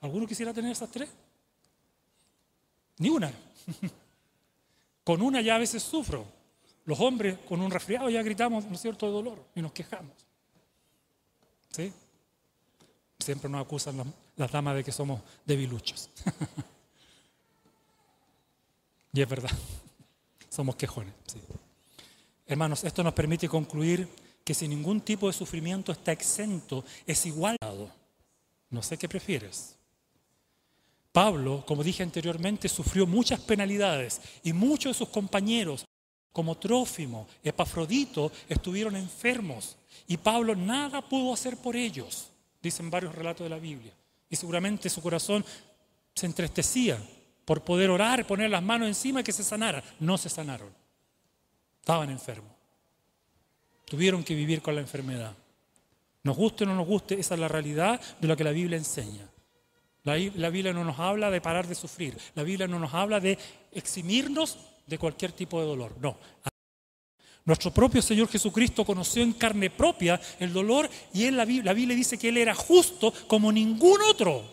[0.00, 1.08] ¿Alguno quisiera tener esas tres?
[2.98, 3.32] Ni una.
[5.04, 6.24] con una ya a veces sufro.
[6.84, 10.14] Los hombres con un resfriado ya gritamos, ¿no es cierto?, de dolor y nos quejamos.
[11.70, 11.92] ¿Sí?
[13.18, 16.10] Siempre nos acusan las, damas de que somos debiluchos.
[19.12, 19.50] y es verdad,
[20.48, 21.12] somos quejones.
[22.46, 24.08] Hermanos, esto nos permite concluir
[24.46, 27.56] que sin ningún tipo de sufrimiento está exento, es igual.
[28.70, 29.74] No sé qué prefieres.
[31.10, 35.84] Pablo, como dije anteriormente, sufrió muchas penalidades y muchos de sus compañeros,
[36.30, 42.28] como Trófimo, Epafrodito, estuvieron enfermos y Pablo nada pudo hacer por ellos,
[42.62, 43.92] dicen varios relatos de la Biblia.
[44.30, 45.44] Y seguramente su corazón
[46.14, 47.02] se entristecía
[47.44, 49.82] por poder orar, poner las manos encima y que se sanara.
[49.98, 50.72] No se sanaron.
[51.80, 52.55] Estaban enfermos.
[53.86, 55.34] Tuvieron que vivir con la enfermedad.
[56.22, 58.76] Nos guste o no nos guste, esa es la realidad de lo que la Biblia
[58.76, 59.26] enseña.
[60.06, 62.16] La, Biblia no nos habla de parar de sufrir.
[62.34, 63.36] La Biblia no nos habla de
[63.72, 65.96] eximirnos de cualquier tipo de dolor.
[66.00, 66.16] No.
[67.44, 71.96] Nuestro propio Señor Jesucristo conoció en carne propia el dolor y en la, la Biblia
[71.96, 74.44] dice que Él era justo como ningún otro.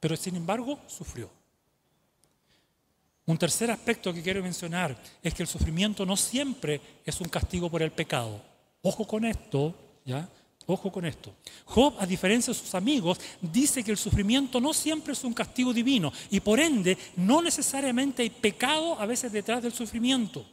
[0.00, 1.30] Pero sin embargo sufrió.
[3.26, 7.68] Un tercer aspecto que quiero mencionar es que el sufrimiento no siempre es un castigo
[7.68, 8.42] por el pecado.
[8.82, 10.28] Ojo con esto, ¿ya?
[10.66, 11.32] Ojo con esto.
[11.64, 15.72] Job, a diferencia de sus amigos, dice que el sufrimiento no siempre es un castigo
[15.72, 20.44] divino y por ende no necesariamente hay pecado a veces detrás del sufrimiento.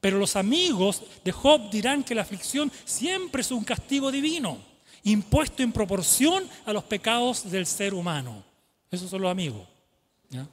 [0.00, 4.58] Pero los amigos de Job dirán que la aflicción siempre es un castigo divino,
[5.04, 8.42] impuesto en proporción a los pecados del ser humano.
[8.90, 9.68] Esos son los amigos.
[10.30, 10.48] ¿ya?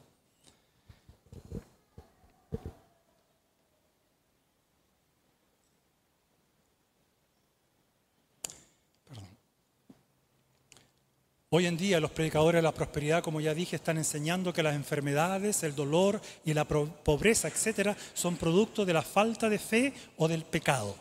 [11.50, 14.76] Hoy en día los predicadores de la prosperidad, como ya dije, están enseñando que las
[14.76, 20.28] enfermedades, el dolor y la pobreza, etcétera, son producto de la falta de fe o
[20.28, 20.94] del pecado.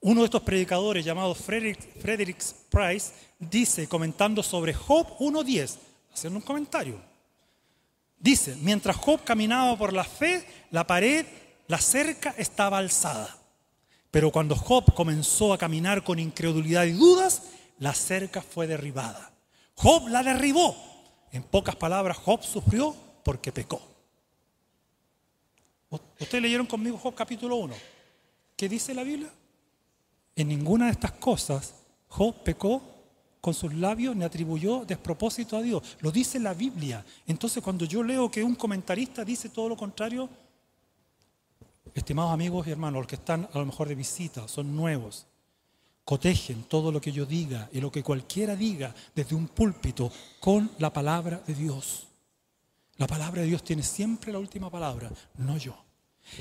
[0.00, 5.76] Uno de estos predicadores, llamado Frederick, Price, dice, comentando sobre Job 1.10,
[6.12, 7.00] haciendo un comentario,
[8.18, 11.24] dice, mientras Job caminaba por la fe, la pared,
[11.68, 13.38] la cerca estaba alzada.
[14.10, 17.44] Pero cuando Job comenzó a caminar con incredulidad y dudas,
[17.78, 19.31] la cerca fue derribada.
[19.82, 20.76] Job la derribó.
[21.32, 23.80] En pocas palabras, Job sufrió porque pecó.
[25.90, 27.74] Ustedes leyeron conmigo Job capítulo 1.
[28.56, 29.30] ¿Qué dice la Biblia?
[30.36, 31.74] En ninguna de estas cosas
[32.08, 32.80] Job pecó
[33.40, 35.96] con sus labios ni atribuyó despropósito a Dios.
[36.00, 37.04] Lo dice la Biblia.
[37.26, 40.28] Entonces cuando yo leo que un comentarista dice todo lo contrario,
[41.92, 45.26] estimados amigos y hermanos, los que están a lo mejor de visita, son nuevos,
[46.04, 50.70] cotejen todo lo que yo diga y lo que cualquiera diga desde un púlpito con
[50.78, 52.06] la palabra de Dios.
[52.96, 55.76] La palabra de Dios tiene siempre la última palabra, no yo.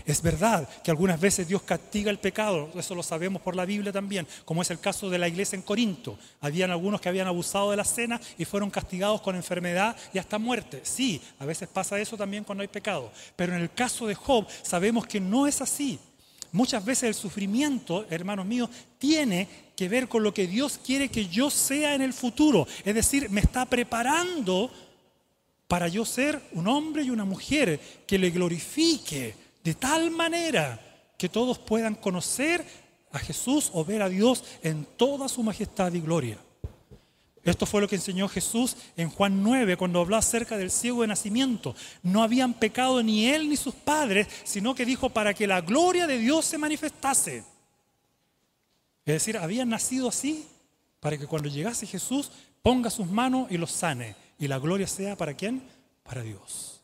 [0.06, 3.92] Es verdad que algunas veces Dios castiga el pecado, eso lo sabemos por la Biblia
[3.92, 6.18] también, como es el caso de la iglesia en Corinto.
[6.40, 10.38] Habían algunos que habían abusado de la cena y fueron castigados con enfermedad y hasta
[10.38, 10.82] muerte.
[10.84, 13.12] Sí, a veces pasa eso también cuando hay pecado.
[13.36, 16.00] Pero en el caso de Job sabemos que no es así.
[16.54, 21.28] Muchas veces el sufrimiento, hermanos míos, tiene que ver con lo que Dios quiere que
[21.28, 22.68] yo sea en el futuro.
[22.84, 24.72] Es decir, me está preparando
[25.68, 29.34] para yo ser un hombre y una mujer que le glorifique
[29.64, 30.80] de tal manera
[31.18, 32.66] que todos puedan conocer
[33.12, 36.38] a Jesús o ver a Dios en toda su majestad y gloria.
[37.44, 41.08] Esto fue lo que enseñó Jesús en Juan 9 cuando habló acerca del ciego de
[41.08, 41.76] nacimiento.
[42.04, 46.06] No habían pecado ni él ni sus padres, sino que dijo para que la gloria
[46.06, 47.44] de Dios se manifestase.
[49.06, 50.46] Es decir, habían nacido así
[51.00, 52.32] para que cuando llegase Jesús
[52.62, 54.16] ponga sus manos y los sane.
[54.38, 55.64] Y la gloria sea para quién?
[56.04, 56.82] Para Dios.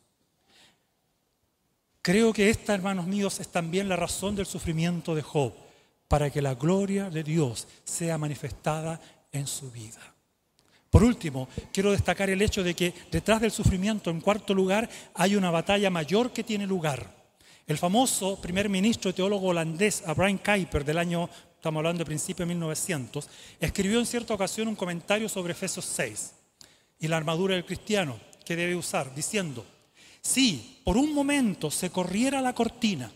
[2.02, 5.52] Creo que esta, hermanos míos, es también la razón del sufrimiento de Job,
[6.08, 9.00] para que la gloria de Dios sea manifestada
[9.30, 10.14] en su vida.
[10.90, 15.36] Por último, quiero destacar el hecho de que detrás del sufrimiento, en cuarto lugar, hay
[15.36, 17.14] una batalla mayor que tiene lugar.
[17.66, 22.54] El famoso primer ministro teólogo holandés, Abraham Kuyper, del año, estamos hablando de principio de
[22.54, 23.28] 1900,
[23.60, 26.32] escribió en cierta ocasión un comentario sobre Efesios 6
[27.00, 29.66] y la armadura del cristiano que debe usar, diciendo,
[30.22, 33.12] si por un momento se corriera la cortina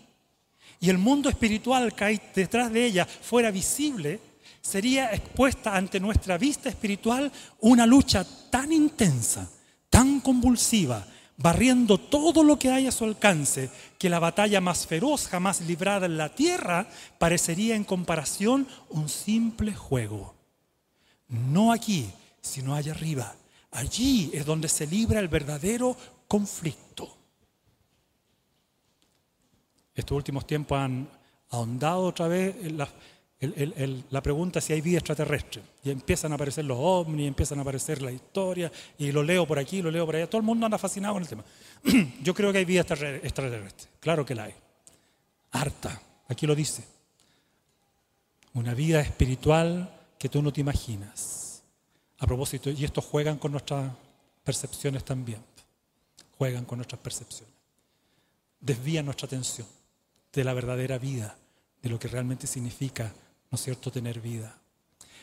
[0.79, 4.21] y el mundo espiritual que hay detrás de ella fuera visible,
[4.61, 9.49] sería expuesta ante nuestra vista espiritual una lucha tan intensa,
[9.91, 15.27] tan convulsiva, barriendo todo lo que hay a su alcance, que la batalla más feroz
[15.27, 16.89] jamás librada en la tierra
[17.19, 20.35] parecería en comparación un simple juego.
[21.29, 23.35] No aquí, sino allá arriba.
[23.71, 25.97] Allí es donde se libra el verdadero
[26.29, 27.17] conflicto.
[29.95, 31.09] Estos últimos tiempos han
[31.51, 32.79] ahondado otra vez en
[34.23, 35.63] pregunta si hay vida extraterrestre.
[35.85, 39.59] Y empiezan a aparecer los ovnis, empiezan a aparecer la historia, y lo leo por
[39.59, 40.29] aquí, lo leo por allá.
[40.29, 41.45] Todo el mundo anda fascinado con el tema.
[42.23, 43.91] Yo creo que hay vida extraterrestre.
[44.01, 44.55] Claro que la hay.
[45.53, 46.01] Harta.
[46.29, 46.85] Aquí lo dice.
[48.55, 51.63] Una vida espiritual que tú no te imaginas.
[52.19, 53.93] A propósito, y estos juegan con nuestras
[54.45, 55.39] percepciones también
[56.43, 57.55] juegan con nuestras percepciones.
[58.59, 59.69] Desvían nuestra atención
[60.33, 61.37] de la verdadera vida,
[61.81, 63.15] de lo que realmente significa,
[63.53, 64.59] ¿no es cierto?, tener vida.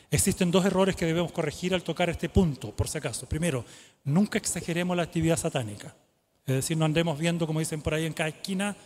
[0.08, 3.28] Existen dos errores que debemos corregir al tocar este punto, por si acaso.
[3.28, 3.64] Primero,
[4.04, 5.94] nunca exageremos la actividad satánica.
[6.46, 8.76] Es decir, no andemos viendo, como dicen por ahí en cada esquina,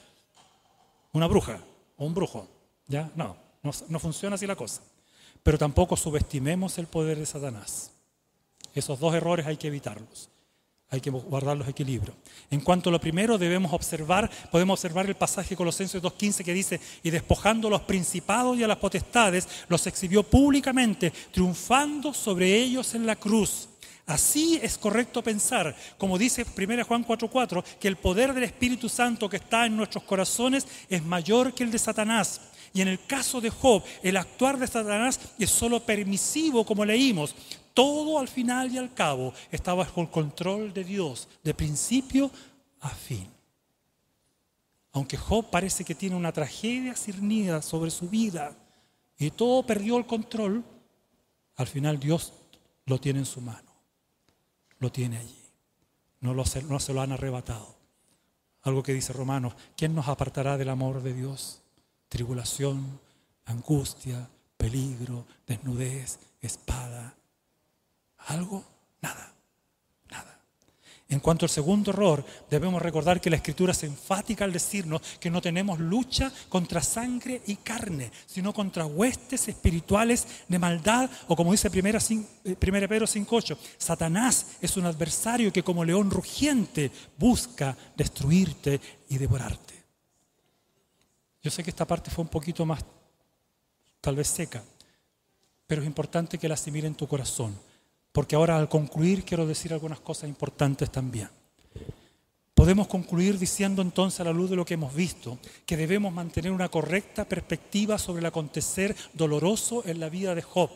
[1.13, 1.61] una bruja
[1.97, 2.49] o un brujo.
[2.87, 3.11] ¿Ya?
[3.15, 4.83] No, no, no funciona así la cosa.
[5.43, 7.93] Pero tampoco subestimemos el poder de Satanás.
[8.75, 10.31] Esos dos errores hay que evitarlos
[10.91, 12.17] hay que guardar los equilibrios.
[12.51, 16.81] En cuanto a lo primero, debemos observar, podemos observar el pasaje Colosenses 2.15 que dice,
[17.03, 22.95] y despojando a los principados y a las potestades, los exhibió públicamente, triunfando sobre ellos
[22.95, 23.69] en la cruz.
[24.07, 29.31] Así es correcto pensar, como dice 1 Juan 4.4, que el poder del Espíritu Santo
[29.31, 32.41] que está en nuestros corazones es mayor que el de Satanás.
[32.75, 37.35] Y en el caso de Job, el actuar de Satanás es solo permisivo, como leímos,
[37.75, 42.31] todo al final y al cabo está bajo el control de Dios, de principio
[42.81, 43.29] a fin.
[44.93, 48.57] Aunque Job parece que tiene una tragedia cernida sobre su vida
[49.19, 50.65] y todo perdió el control,
[51.57, 52.33] al final Dios
[52.87, 53.75] lo tiene en su mano,
[54.79, 55.43] lo tiene allí,
[56.21, 57.75] no, no se lo han arrebatado.
[58.63, 61.63] Algo que dice Romanos, ¿quién nos apartará del amor de Dios?
[62.09, 63.01] Tribulación,
[63.45, 67.15] angustia, peligro, desnudez, espada,
[68.27, 68.65] ¿Algo?
[69.03, 69.33] Nada.
[70.11, 70.41] Nada.
[71.09, 75.31] En cuanto al segundo error, debemos recordar que la Escritura es enfática al decirnos que
[75.31, 81.53] no tenemos lucha contra sangre y carne, sino contra huestes espirituales de maldad, o como
[81.53, 88.81] dice 1 eh, Pedro 5.8, Satanás es un adversario que como león rugiente busca destruirte
[89.11, 89.75] y devorarte.
[91.43, 92.83] Yo sé que esta parte fue un poquito más,
[94.01, 94.65] tal vez seca,
[95.67, 97.55] pero es importante que la asimile en tu corazón
[98.15, 101.29] porque ahora al concluir quiero decir algunas cosas importantes también.
[102.55, 105.37] Podemos concluir diciendo entonces a la luz de lo que hemos visto
[105.67, 110.71] que debemos mantener una correcta perspectiva sobre el acontecer doloroso en la vida de Job.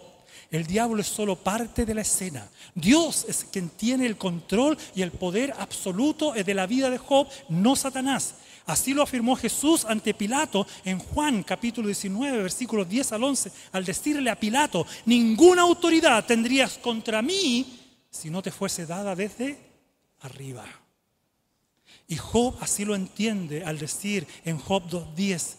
[0.51, 2.49] El diablo es solo parte de la escena.
[2.75, 7.29] Dios es quien tiene el control y el poder absoluto de la vida de Job,
[7.51, 8.35] no Satanás.
[8.69, 13.83] Así lo afirmó Jesús ante Pilato en Juan capítulo 19, versículos 10 al 11, al
[13.83, 19.59] decirle a Pilato, ninguna autoridad tendrías contra mí si no te fuese dada desde
[20.21, 20.67] arriba.
[22.09, 25.57] Y Job así lo entiende al decir en Job 2.10,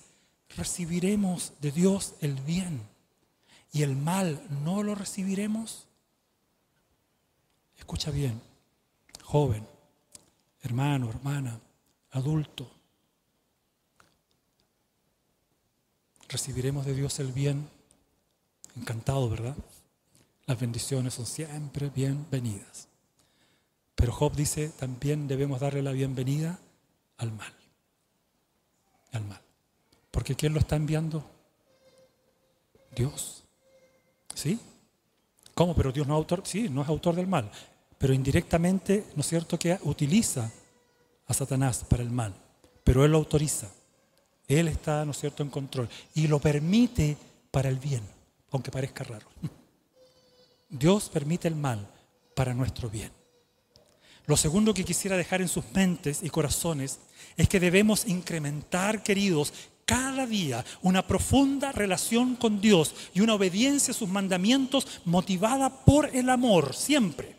[0.56, 2.80] recibiremos de Dios el bien
[3.72, 5.88] y el mal no lo recibiremos.
[7.76, 8.40] Escucha bien,
[9.24, 9.66] joven,
[10.62, 11.60] hermano, hermana,
[12.12, 12.79] adulto.
[16.30, 17.68] Recibiremos de Dios el bien.
[18.78, 19.56] Encantado, ¿verdad?
[20.46, 22.88] Las bendiciones son siempre bienvenidas.
[23.96, 26.60] Pero Job dice, también debemos darle la bienvenida
[27.18, 27.54] al mal.
[29.12, 29.42] Al mal.
[30.12, 31.28] Porque ¿quién lo está enviando?
[32.96, 33.44] Dios.
[34.36, 34.60] ¿Sí?
[35.56, 35.76] ¿Cómo?
[35.76, 36.44] Pero Dios no es autor.
[36.46, 37.52] Sí, no es autor del mal.
[37.98, 39.58] Pero indirectamente, ¿no es cierto?
[39.58, 40.50] Que utiliza
[41.28, 42.36] a Satanás para el mal.
[42.84, 43.68] Pero Él lo autoriza.
[44.50, 45.88] Él está, ¿no es cierto?, en control.
[46.16, 47.16] Y lo permite
[47.52, 48.04] para el bien,
[48.52, 49.28] aunque parezca raro.
[50.70, 51.88] Dios permite el mal
[52.36, 53.12] para nuestro bien.
[54.26, 57.00] Lo segundo que quisiera dejar en sus mentes y corazones
[57.38, 59.54] es que debemos incrementar, queridos,
[59.86, 66.16] cada día una profunda relación con Dios y una obediencia a sus mandamientos motivada por
[66.16, 67.39] el amor, siempre.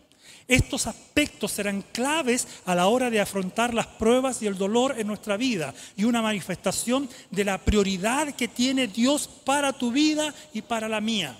[0.51, 5.07] Estos aspectos serán claves a la hora de afrontar las pruebas y el dolor en
[5.07, 10.61] nuestra vida y una manifestación de la prioridad que tiene Dios para tu vida y
[10.61, 11.39] para la mía.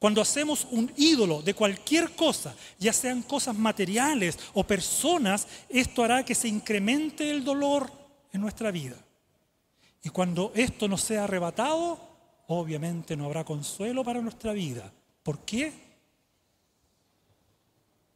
[0.00, 6.24] Cuando hacemos un ídolo de cualquier cosa, ya sean cosas materiales o personas, esto hará
[6.24, 7.88] que se incremente el dolor
[8.32, 8.96] en nuestra vida.
[10.02, 12.00] Y cuando esto nos sea arrebatado,
[12.48, 14.92] obviamente no habrá consuelo para nuestra vida.
[15.22, 15.89] ¿Por qué?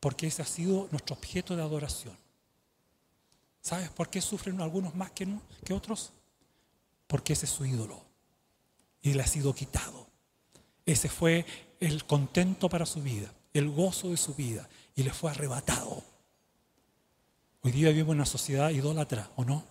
[0.05, 2.15] Porque ese ha sido nuestro objeto de adoración.
[3.63, 5.27] ¿Sabes por qué sufren algunos más que,
[5.73, 6.13] otros?
[7.07, 8.03] Porque ese es su ídolo
[9.01, 10.07] y le ha sido quitado.
[10.85, 11.47] Ese fue
[11.81, 16.05] el contento para su vida, el gozo de su vida, y le fue arrebatado.
[17.63, 19.65] Hoy día vivimos en una sociedad idólatra, ¿o no?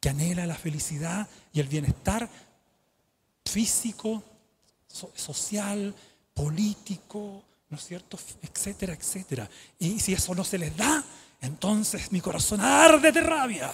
[0.00, 2.26] Que anhela la felicidad y el bienestar
[3.44, 4.22] físico,
[4.88, 5.94] social,
[6.32, 8.18] político, ¿no es cierto?
[8.42, 9.48] Etcétera, etcétera.
[9.78, 11.02] Y si eso no se les da,
[11.40, 13.72] entonces mi corazón arde de rabia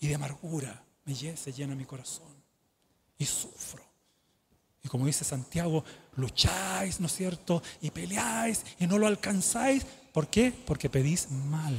[0.00, 0.82] y de amargura.
[1.04, 2.32] Me se llena mi corazón
[3.18, 3.82] y sufro.
[4.82, 5.84] Y como dice Santiago,
[6.16, 7.62] lucháis, ¿no es cierto?
[7.82, 9.84] Y peleáis y no lo alcanzáis.
[10.10, 10.50] ¿Por qué?
[10.50, 11.76] Porque pedís mal.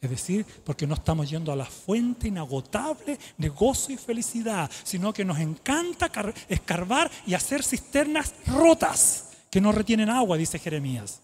[0.00, 5.12] Es decir, porque no estamos yendo a la fuente inagotable de gozo y felicidad, sino
[5.12, 6.10] que nos encanta
[6.48, 11.20] escarbar y hacer cisternas rotas que no retienen agua, dice Jeremías.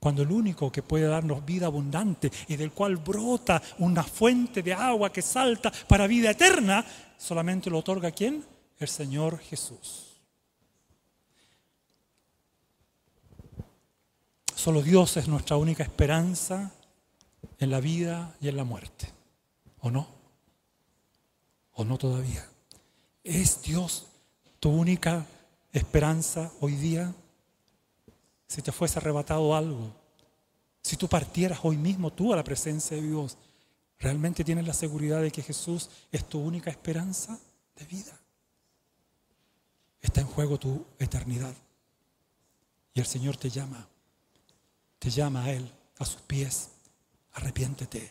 [0.00, 4.74] Cuando el único que puede darnos vida abundante y del cual brota una fuente de
[4.74, 6.84] agua que salta para vida eterna,
[7.16, 8.44] solamente lo otorga quién?
[8.78, 10.10] El Señor Jesús.
[14.54, 16.72] Solo Dios es nuestra única esperanza
[17.58, 19.08] en la vida y en la muerte.
[19.80, 20.06] ¿O no?
[21.72, 22.46] ¿O no todavía?
[23.22, 24.06] ¿Es Dios
[24.60, 25.26] tu única
[25.72, 27.14] esperanza hoy día?
[28.54, 29.90] Si te fuese arrebatado algo,
[30.80, 33.36] si tú partieras hoy mismo tú a la presencia de Dios,
[33.98, 37.36] ¿realmente tienes la seguridad de que Jesús es tu única esperanza
[37.74, 38.20] de vida?
[40.00, 41.54] Está en juego tu eternidad.
[42.92, 43.88] Y el Señor te llama
[45.00, 46.70] te llama a Él, a sus pies.
[47.32, 48.10] Arrepiéntete,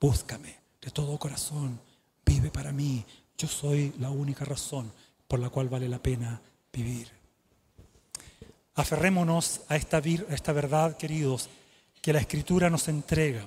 [0.00, 1.80] búscame de todo corazón,
[2.26, 3.02] vive para mí.
[3.38, 4.92] Yo soy la única razón
[5.28, 7.23] por la cual vale la pena vivir.
[8.74, 11.48] Aferrémonos a esta, esta verdad, queridos,
[12.02, 13.46] que la Escritura nos entrega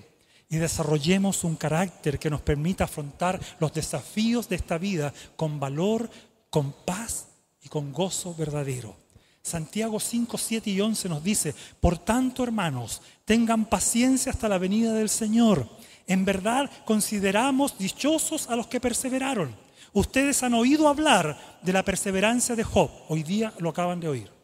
[0.50, 6.10] y desarrollemos un carácter que nos permita afrontar los desafíos de esta vida con valor,
[6.50, 7.28] con paz
[7.62, 8.96] y con gozo verdadero.
[9.42, 14.94] Santiago 5, 7 y 11 nos dice, por tanto hermanos, tengan paciencia hasta la venida
[14.94, 15.68] del Señor.
[16.06, 19.56] En verdad consideramos dichosos a los que perseveraron.
[19.92, 24.37] Ustedes han oído hablar de la perseverancia de Job, hoy día lo acaban de oír.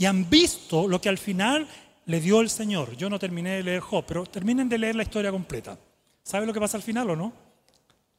[0.00, 1.68] Y han visto lo que al final
[2.06, 2.96] le dio el Señor.
[2.96, 5.76] Yo no terminé de leer Job, pero terminen de leer la historia completa.
[6.22, 7.30] ¿Sabe lo que pasa al final o no?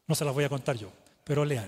[0.05, 0.91] No se las voy a contar yo,
[1.23, 1.67] pero lean.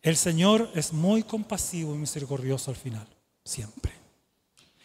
[0.00, 3.04] El Señor es muy compasivo y misericordioso al final,
[3.44, 3.90] siempre.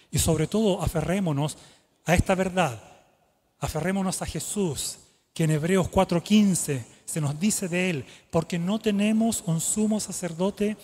[0.10, 1.56] Y sobre todo, aferrémonos
[2.06, 2.82] a esta verdad.
[3.60, 4.98] Aferrémonos a Jesús,
[5.36, 10.78] que en Hebreos 4:15 se nos dice de Él, porque no tenemos un sumo sacerdote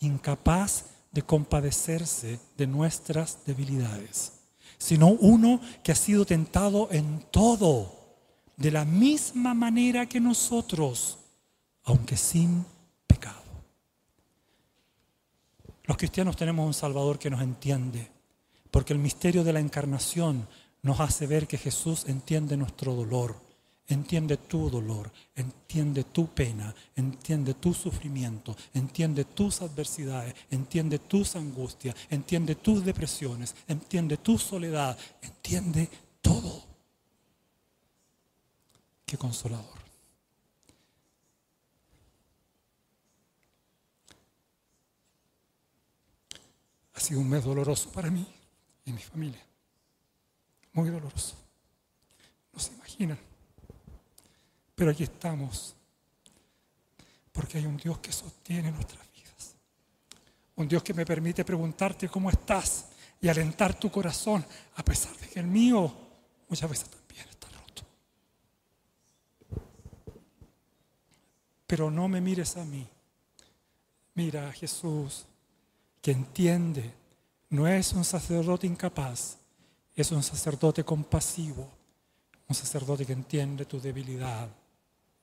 [0.00, 4.32] incapaz de compadecerse de nuestras debilidades,
[4.78, 7.96] sino uno que ha sido tentado en todo,
[8.56, 11.18] de la misma manera que nosotros,
[11.84, 12.64] aunque sin
[13.06, 13.42] pecado.
[15.84, 18.10] Los cristianos tenemos un Salvador que nos entiende,
[18.70, 20.46] porque el misterio de la encarnación
[20.82, 23.36] nos hace ver que Jesús entiende nuestro dolor,
[23.88, 31.96] entiende tu dolor, entiende tu pena, entiende tu sufrimiento, entiende tus adversidades, entiende tus angustias,
[32.10, 35.88] entiende tus depresiones, entiende tu soledad, entiende
[36.20, 36.64] todo.
[39.06, 39.78] Qué consolador.
[46.92, 48.26] Ha sido un mes doloroso para mí
[48.84, 49.42] y mi familia.
[50.74, 51.36] Muy doloroso.
[52.52, 53.27] No se imaginan.
[54.78, 55.74] Pero aquí estamos.
[57.32, 59.56] Porque hay un Dios que sostiene nuestras vidas.
[60.54, 62.86] Un Dios que me permite preguntarte cómo estás
[63.20, 65.92] y alentar tu corazón, a pesar de que el mío
[66.48, 67.82] muchas veces también está roto.
[71.66, 72.86] Pero no me mires a mí.
[74.14, 75.26] Mira a Jesús,
[76.00, 76.94] que entiende,
[77.50, 79.38] no es un sacerdote incapaz,
[79.96, 81.68] es un sacerdote compasivo,
[82.46, 84.48] un sacerdote que entiende tu debilidad,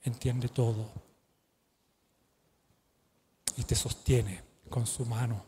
[0.05, 0.89] entiende todo
[3.57, 5.43] y te sostiene con su mano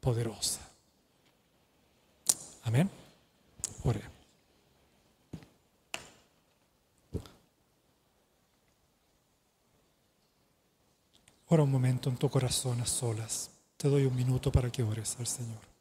[0.00, 0.60] poderosa.
[2.64, 2.90] Amén.
[3.84, 4.02] Ore.
[11.50, 13.50] Ora un momento en tu corazón a solas.
[13.78, 15.78] Te doy un minuto para que ores al Señor.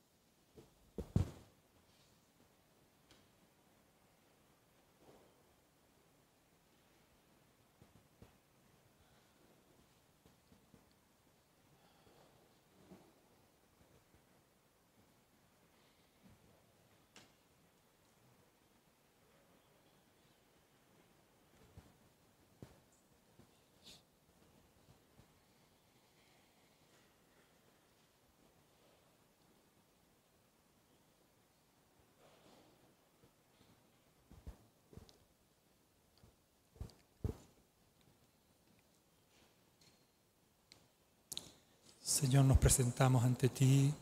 [42.17, 43.93] Señor, presentamos ante ti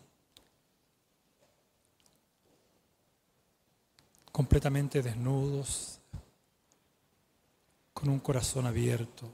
[4.31, 5.99] completamente desnudos,
[7.93, 9.31] con un corazón abierto,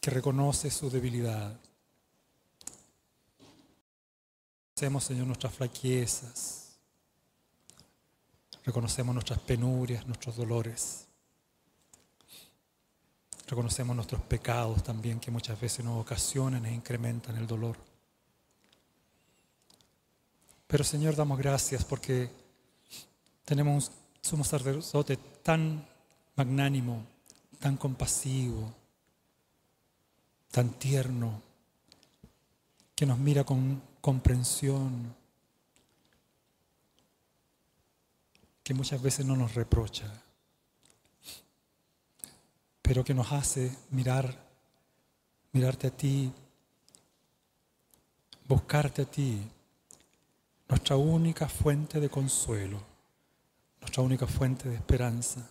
[0.00, 1.54] que reconoce su debilidad.
[4.70, 6.78] Reconocemos, Señor, nuestras flaquezas,
[8.64, 11.06] reconocemos nuestras penurias, nuestros dolores.
[13.46, 17.76] Reconocemos nuestros pecados también que muchas veces nos ocasionan e incrementan el dolor.
[20.66, 22.30] Pero Señor, damos gracias porque
[23.44, 25.86] tenemos un sumo sacerdote tan
[26.36, 27.04] magnánimo,
[27.58, 28.72] tan compasivo,
[30.50, 31.42] tan tierno,
[32.94, 35.14] que nos mira con comprensión,
[38.62, 40.23] que muchas veces no nos reprocha
[42.86, 44.36] pero que nos hace mirar,
[45.52, 46.30] mirarte a ti,
[48.46, 49.40] buscarte a ti,
[50.68, 52.78] nuestra única fuente de consuelo,
[53.80, 55.48] nuestra única fuente de esperanza,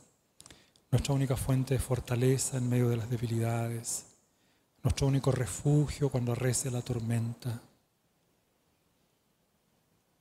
[0.92, 4.06] nuestra única fuente de fortaleza en medio de las debilidades,
[4.84, 7.60] nuestro único refugio cuando arrece la tormenta,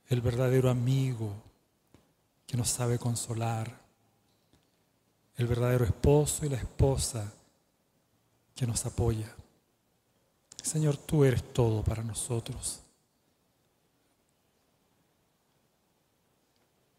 [0.09, 1.31] el verdadero amigo
[2.47, 3.82] que nos sabe consolar
[5.37, 7.31] el verdadero esposo y la esposa
[8.55, 9.33] que nos apoya.
[10.61, 12.79] Señor, tú eres todo para nosotros.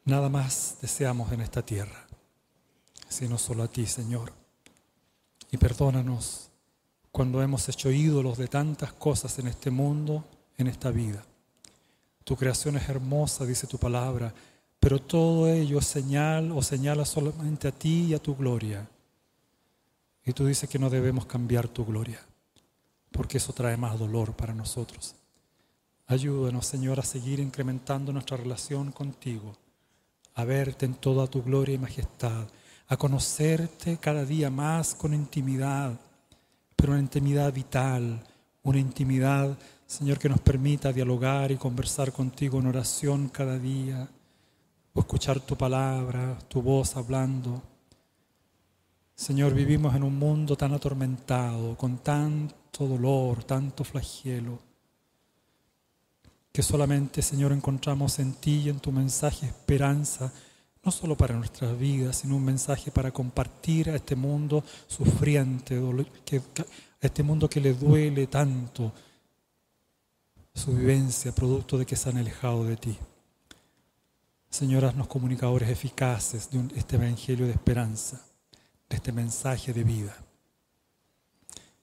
[0.04, 2.06] Nada más deseamos en esta tierra,
[3.08, 4.32] sino solo a ti, Señor.
[5.50, 6.50] Y perdónanos
[7.10, 10.24] cuando hemos hecho ídolos de tantas cosas en este mundo,
[10.58, 11.24] en esta vida.
[12.24, 14.34] Tu creación es hermosa, dice tu palabra,
[14.84, 18.86] pero todo ello señal o señala solamente a ti y a tu gloria.
[20.26, 22.20] Y tú dices que no debemos cambiar tu gloria,
[23.10, 25.14] porque eso trae más dolor para nosotros.
[26.06, 29.56] Ayúdanos, Señor, a seguir incrementando nuestra relación contigo,
[30.34, 32.46] a verte en toda tu gloria y majestad,
[32.86, 35.98] a conocerte cada día más con intimidad,
[36.76, 38.22] pero una intimidad vital,
[38.62, 39.56] una intimidad,
[39.86, 44.10] Señor, que nos permita dialogar y conversar contigo en oración cada día
[44.94, 47.62] o escuchar tu palabra, tu voz hablando.
[49.14, 54.58] Señor, vivimos en un mundo tan atormentado, con tanto dolor, tanto flagelo,
[56.52, 60.32] que solamente, Señor, encontramos en ti y en tu mensaje esperanza
[60.84, 67.06] no solo para nuestras vidas, sino un mensaje para compartir a este mundo sufriente, a
[67.06, 68.92] este mundo que le duele tanto
[70.54, 72.98] su vivencia, producto de que se han alejado de ti.
[74.54, 78.24] Señor, haznos comunicadores eficaces de este evangelio de esperanza,
[78.88, 80.16] de este mensaje de vida.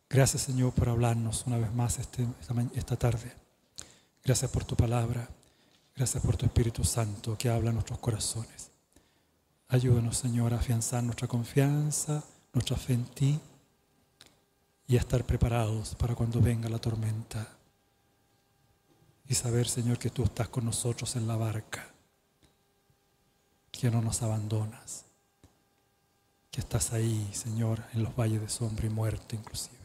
[0.10, 2.26] Gracias, Señor, por hablarnos una vez más este,
[2.74, 3.34] esta tarde.
[4.24, 5.28] Gracias por tu palabra.
[5.98, 8.72] Gracias por tu Espíritu Santo que habla en nuestros corazones.
[9.68, 13.38] Ayúdanos, Señor, a afianzar nuestra confianza, nuestra fe en ti
[14.88, 17.50] y a estar preparados para cuando venga la tormenta.
[19.28, 21.91] Y saber, Señor, que tú estás con nosotros en la barca,
[23.72, 25.06] que no nos abandonas,
[26.52, 29.78] que estás ahí, Señor, en los valles de sombra y muerte inclusive.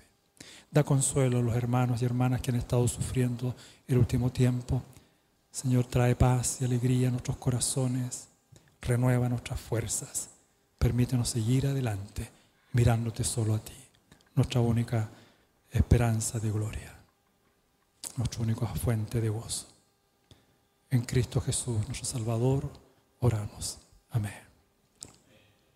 [0.70, 3.54] Da consuelo a los hermanos y hermanas que han estado sufriendo
[3.86, 4.82] el último tiempo.
[5.50, 8.28] Señor, trae paz y alegría a nuestros corazones
[8.86, 10.28] renueva nuestras fuerzas,
[10.78, 12.30] permítenos seguir adelante
[12.72, 13.74] mirándote solo a ti,
[14.34, 15.08] nuestra única
[15.70, 16.94] esperanza de gloria,
[18.16, 19.66] nuestra única fuente de gozo.
[20.90, 22.70] En Cristo Jesús, nuestro Salvador,
[23.26, 23.80] oramos.
[24.10, 24.45] Amén.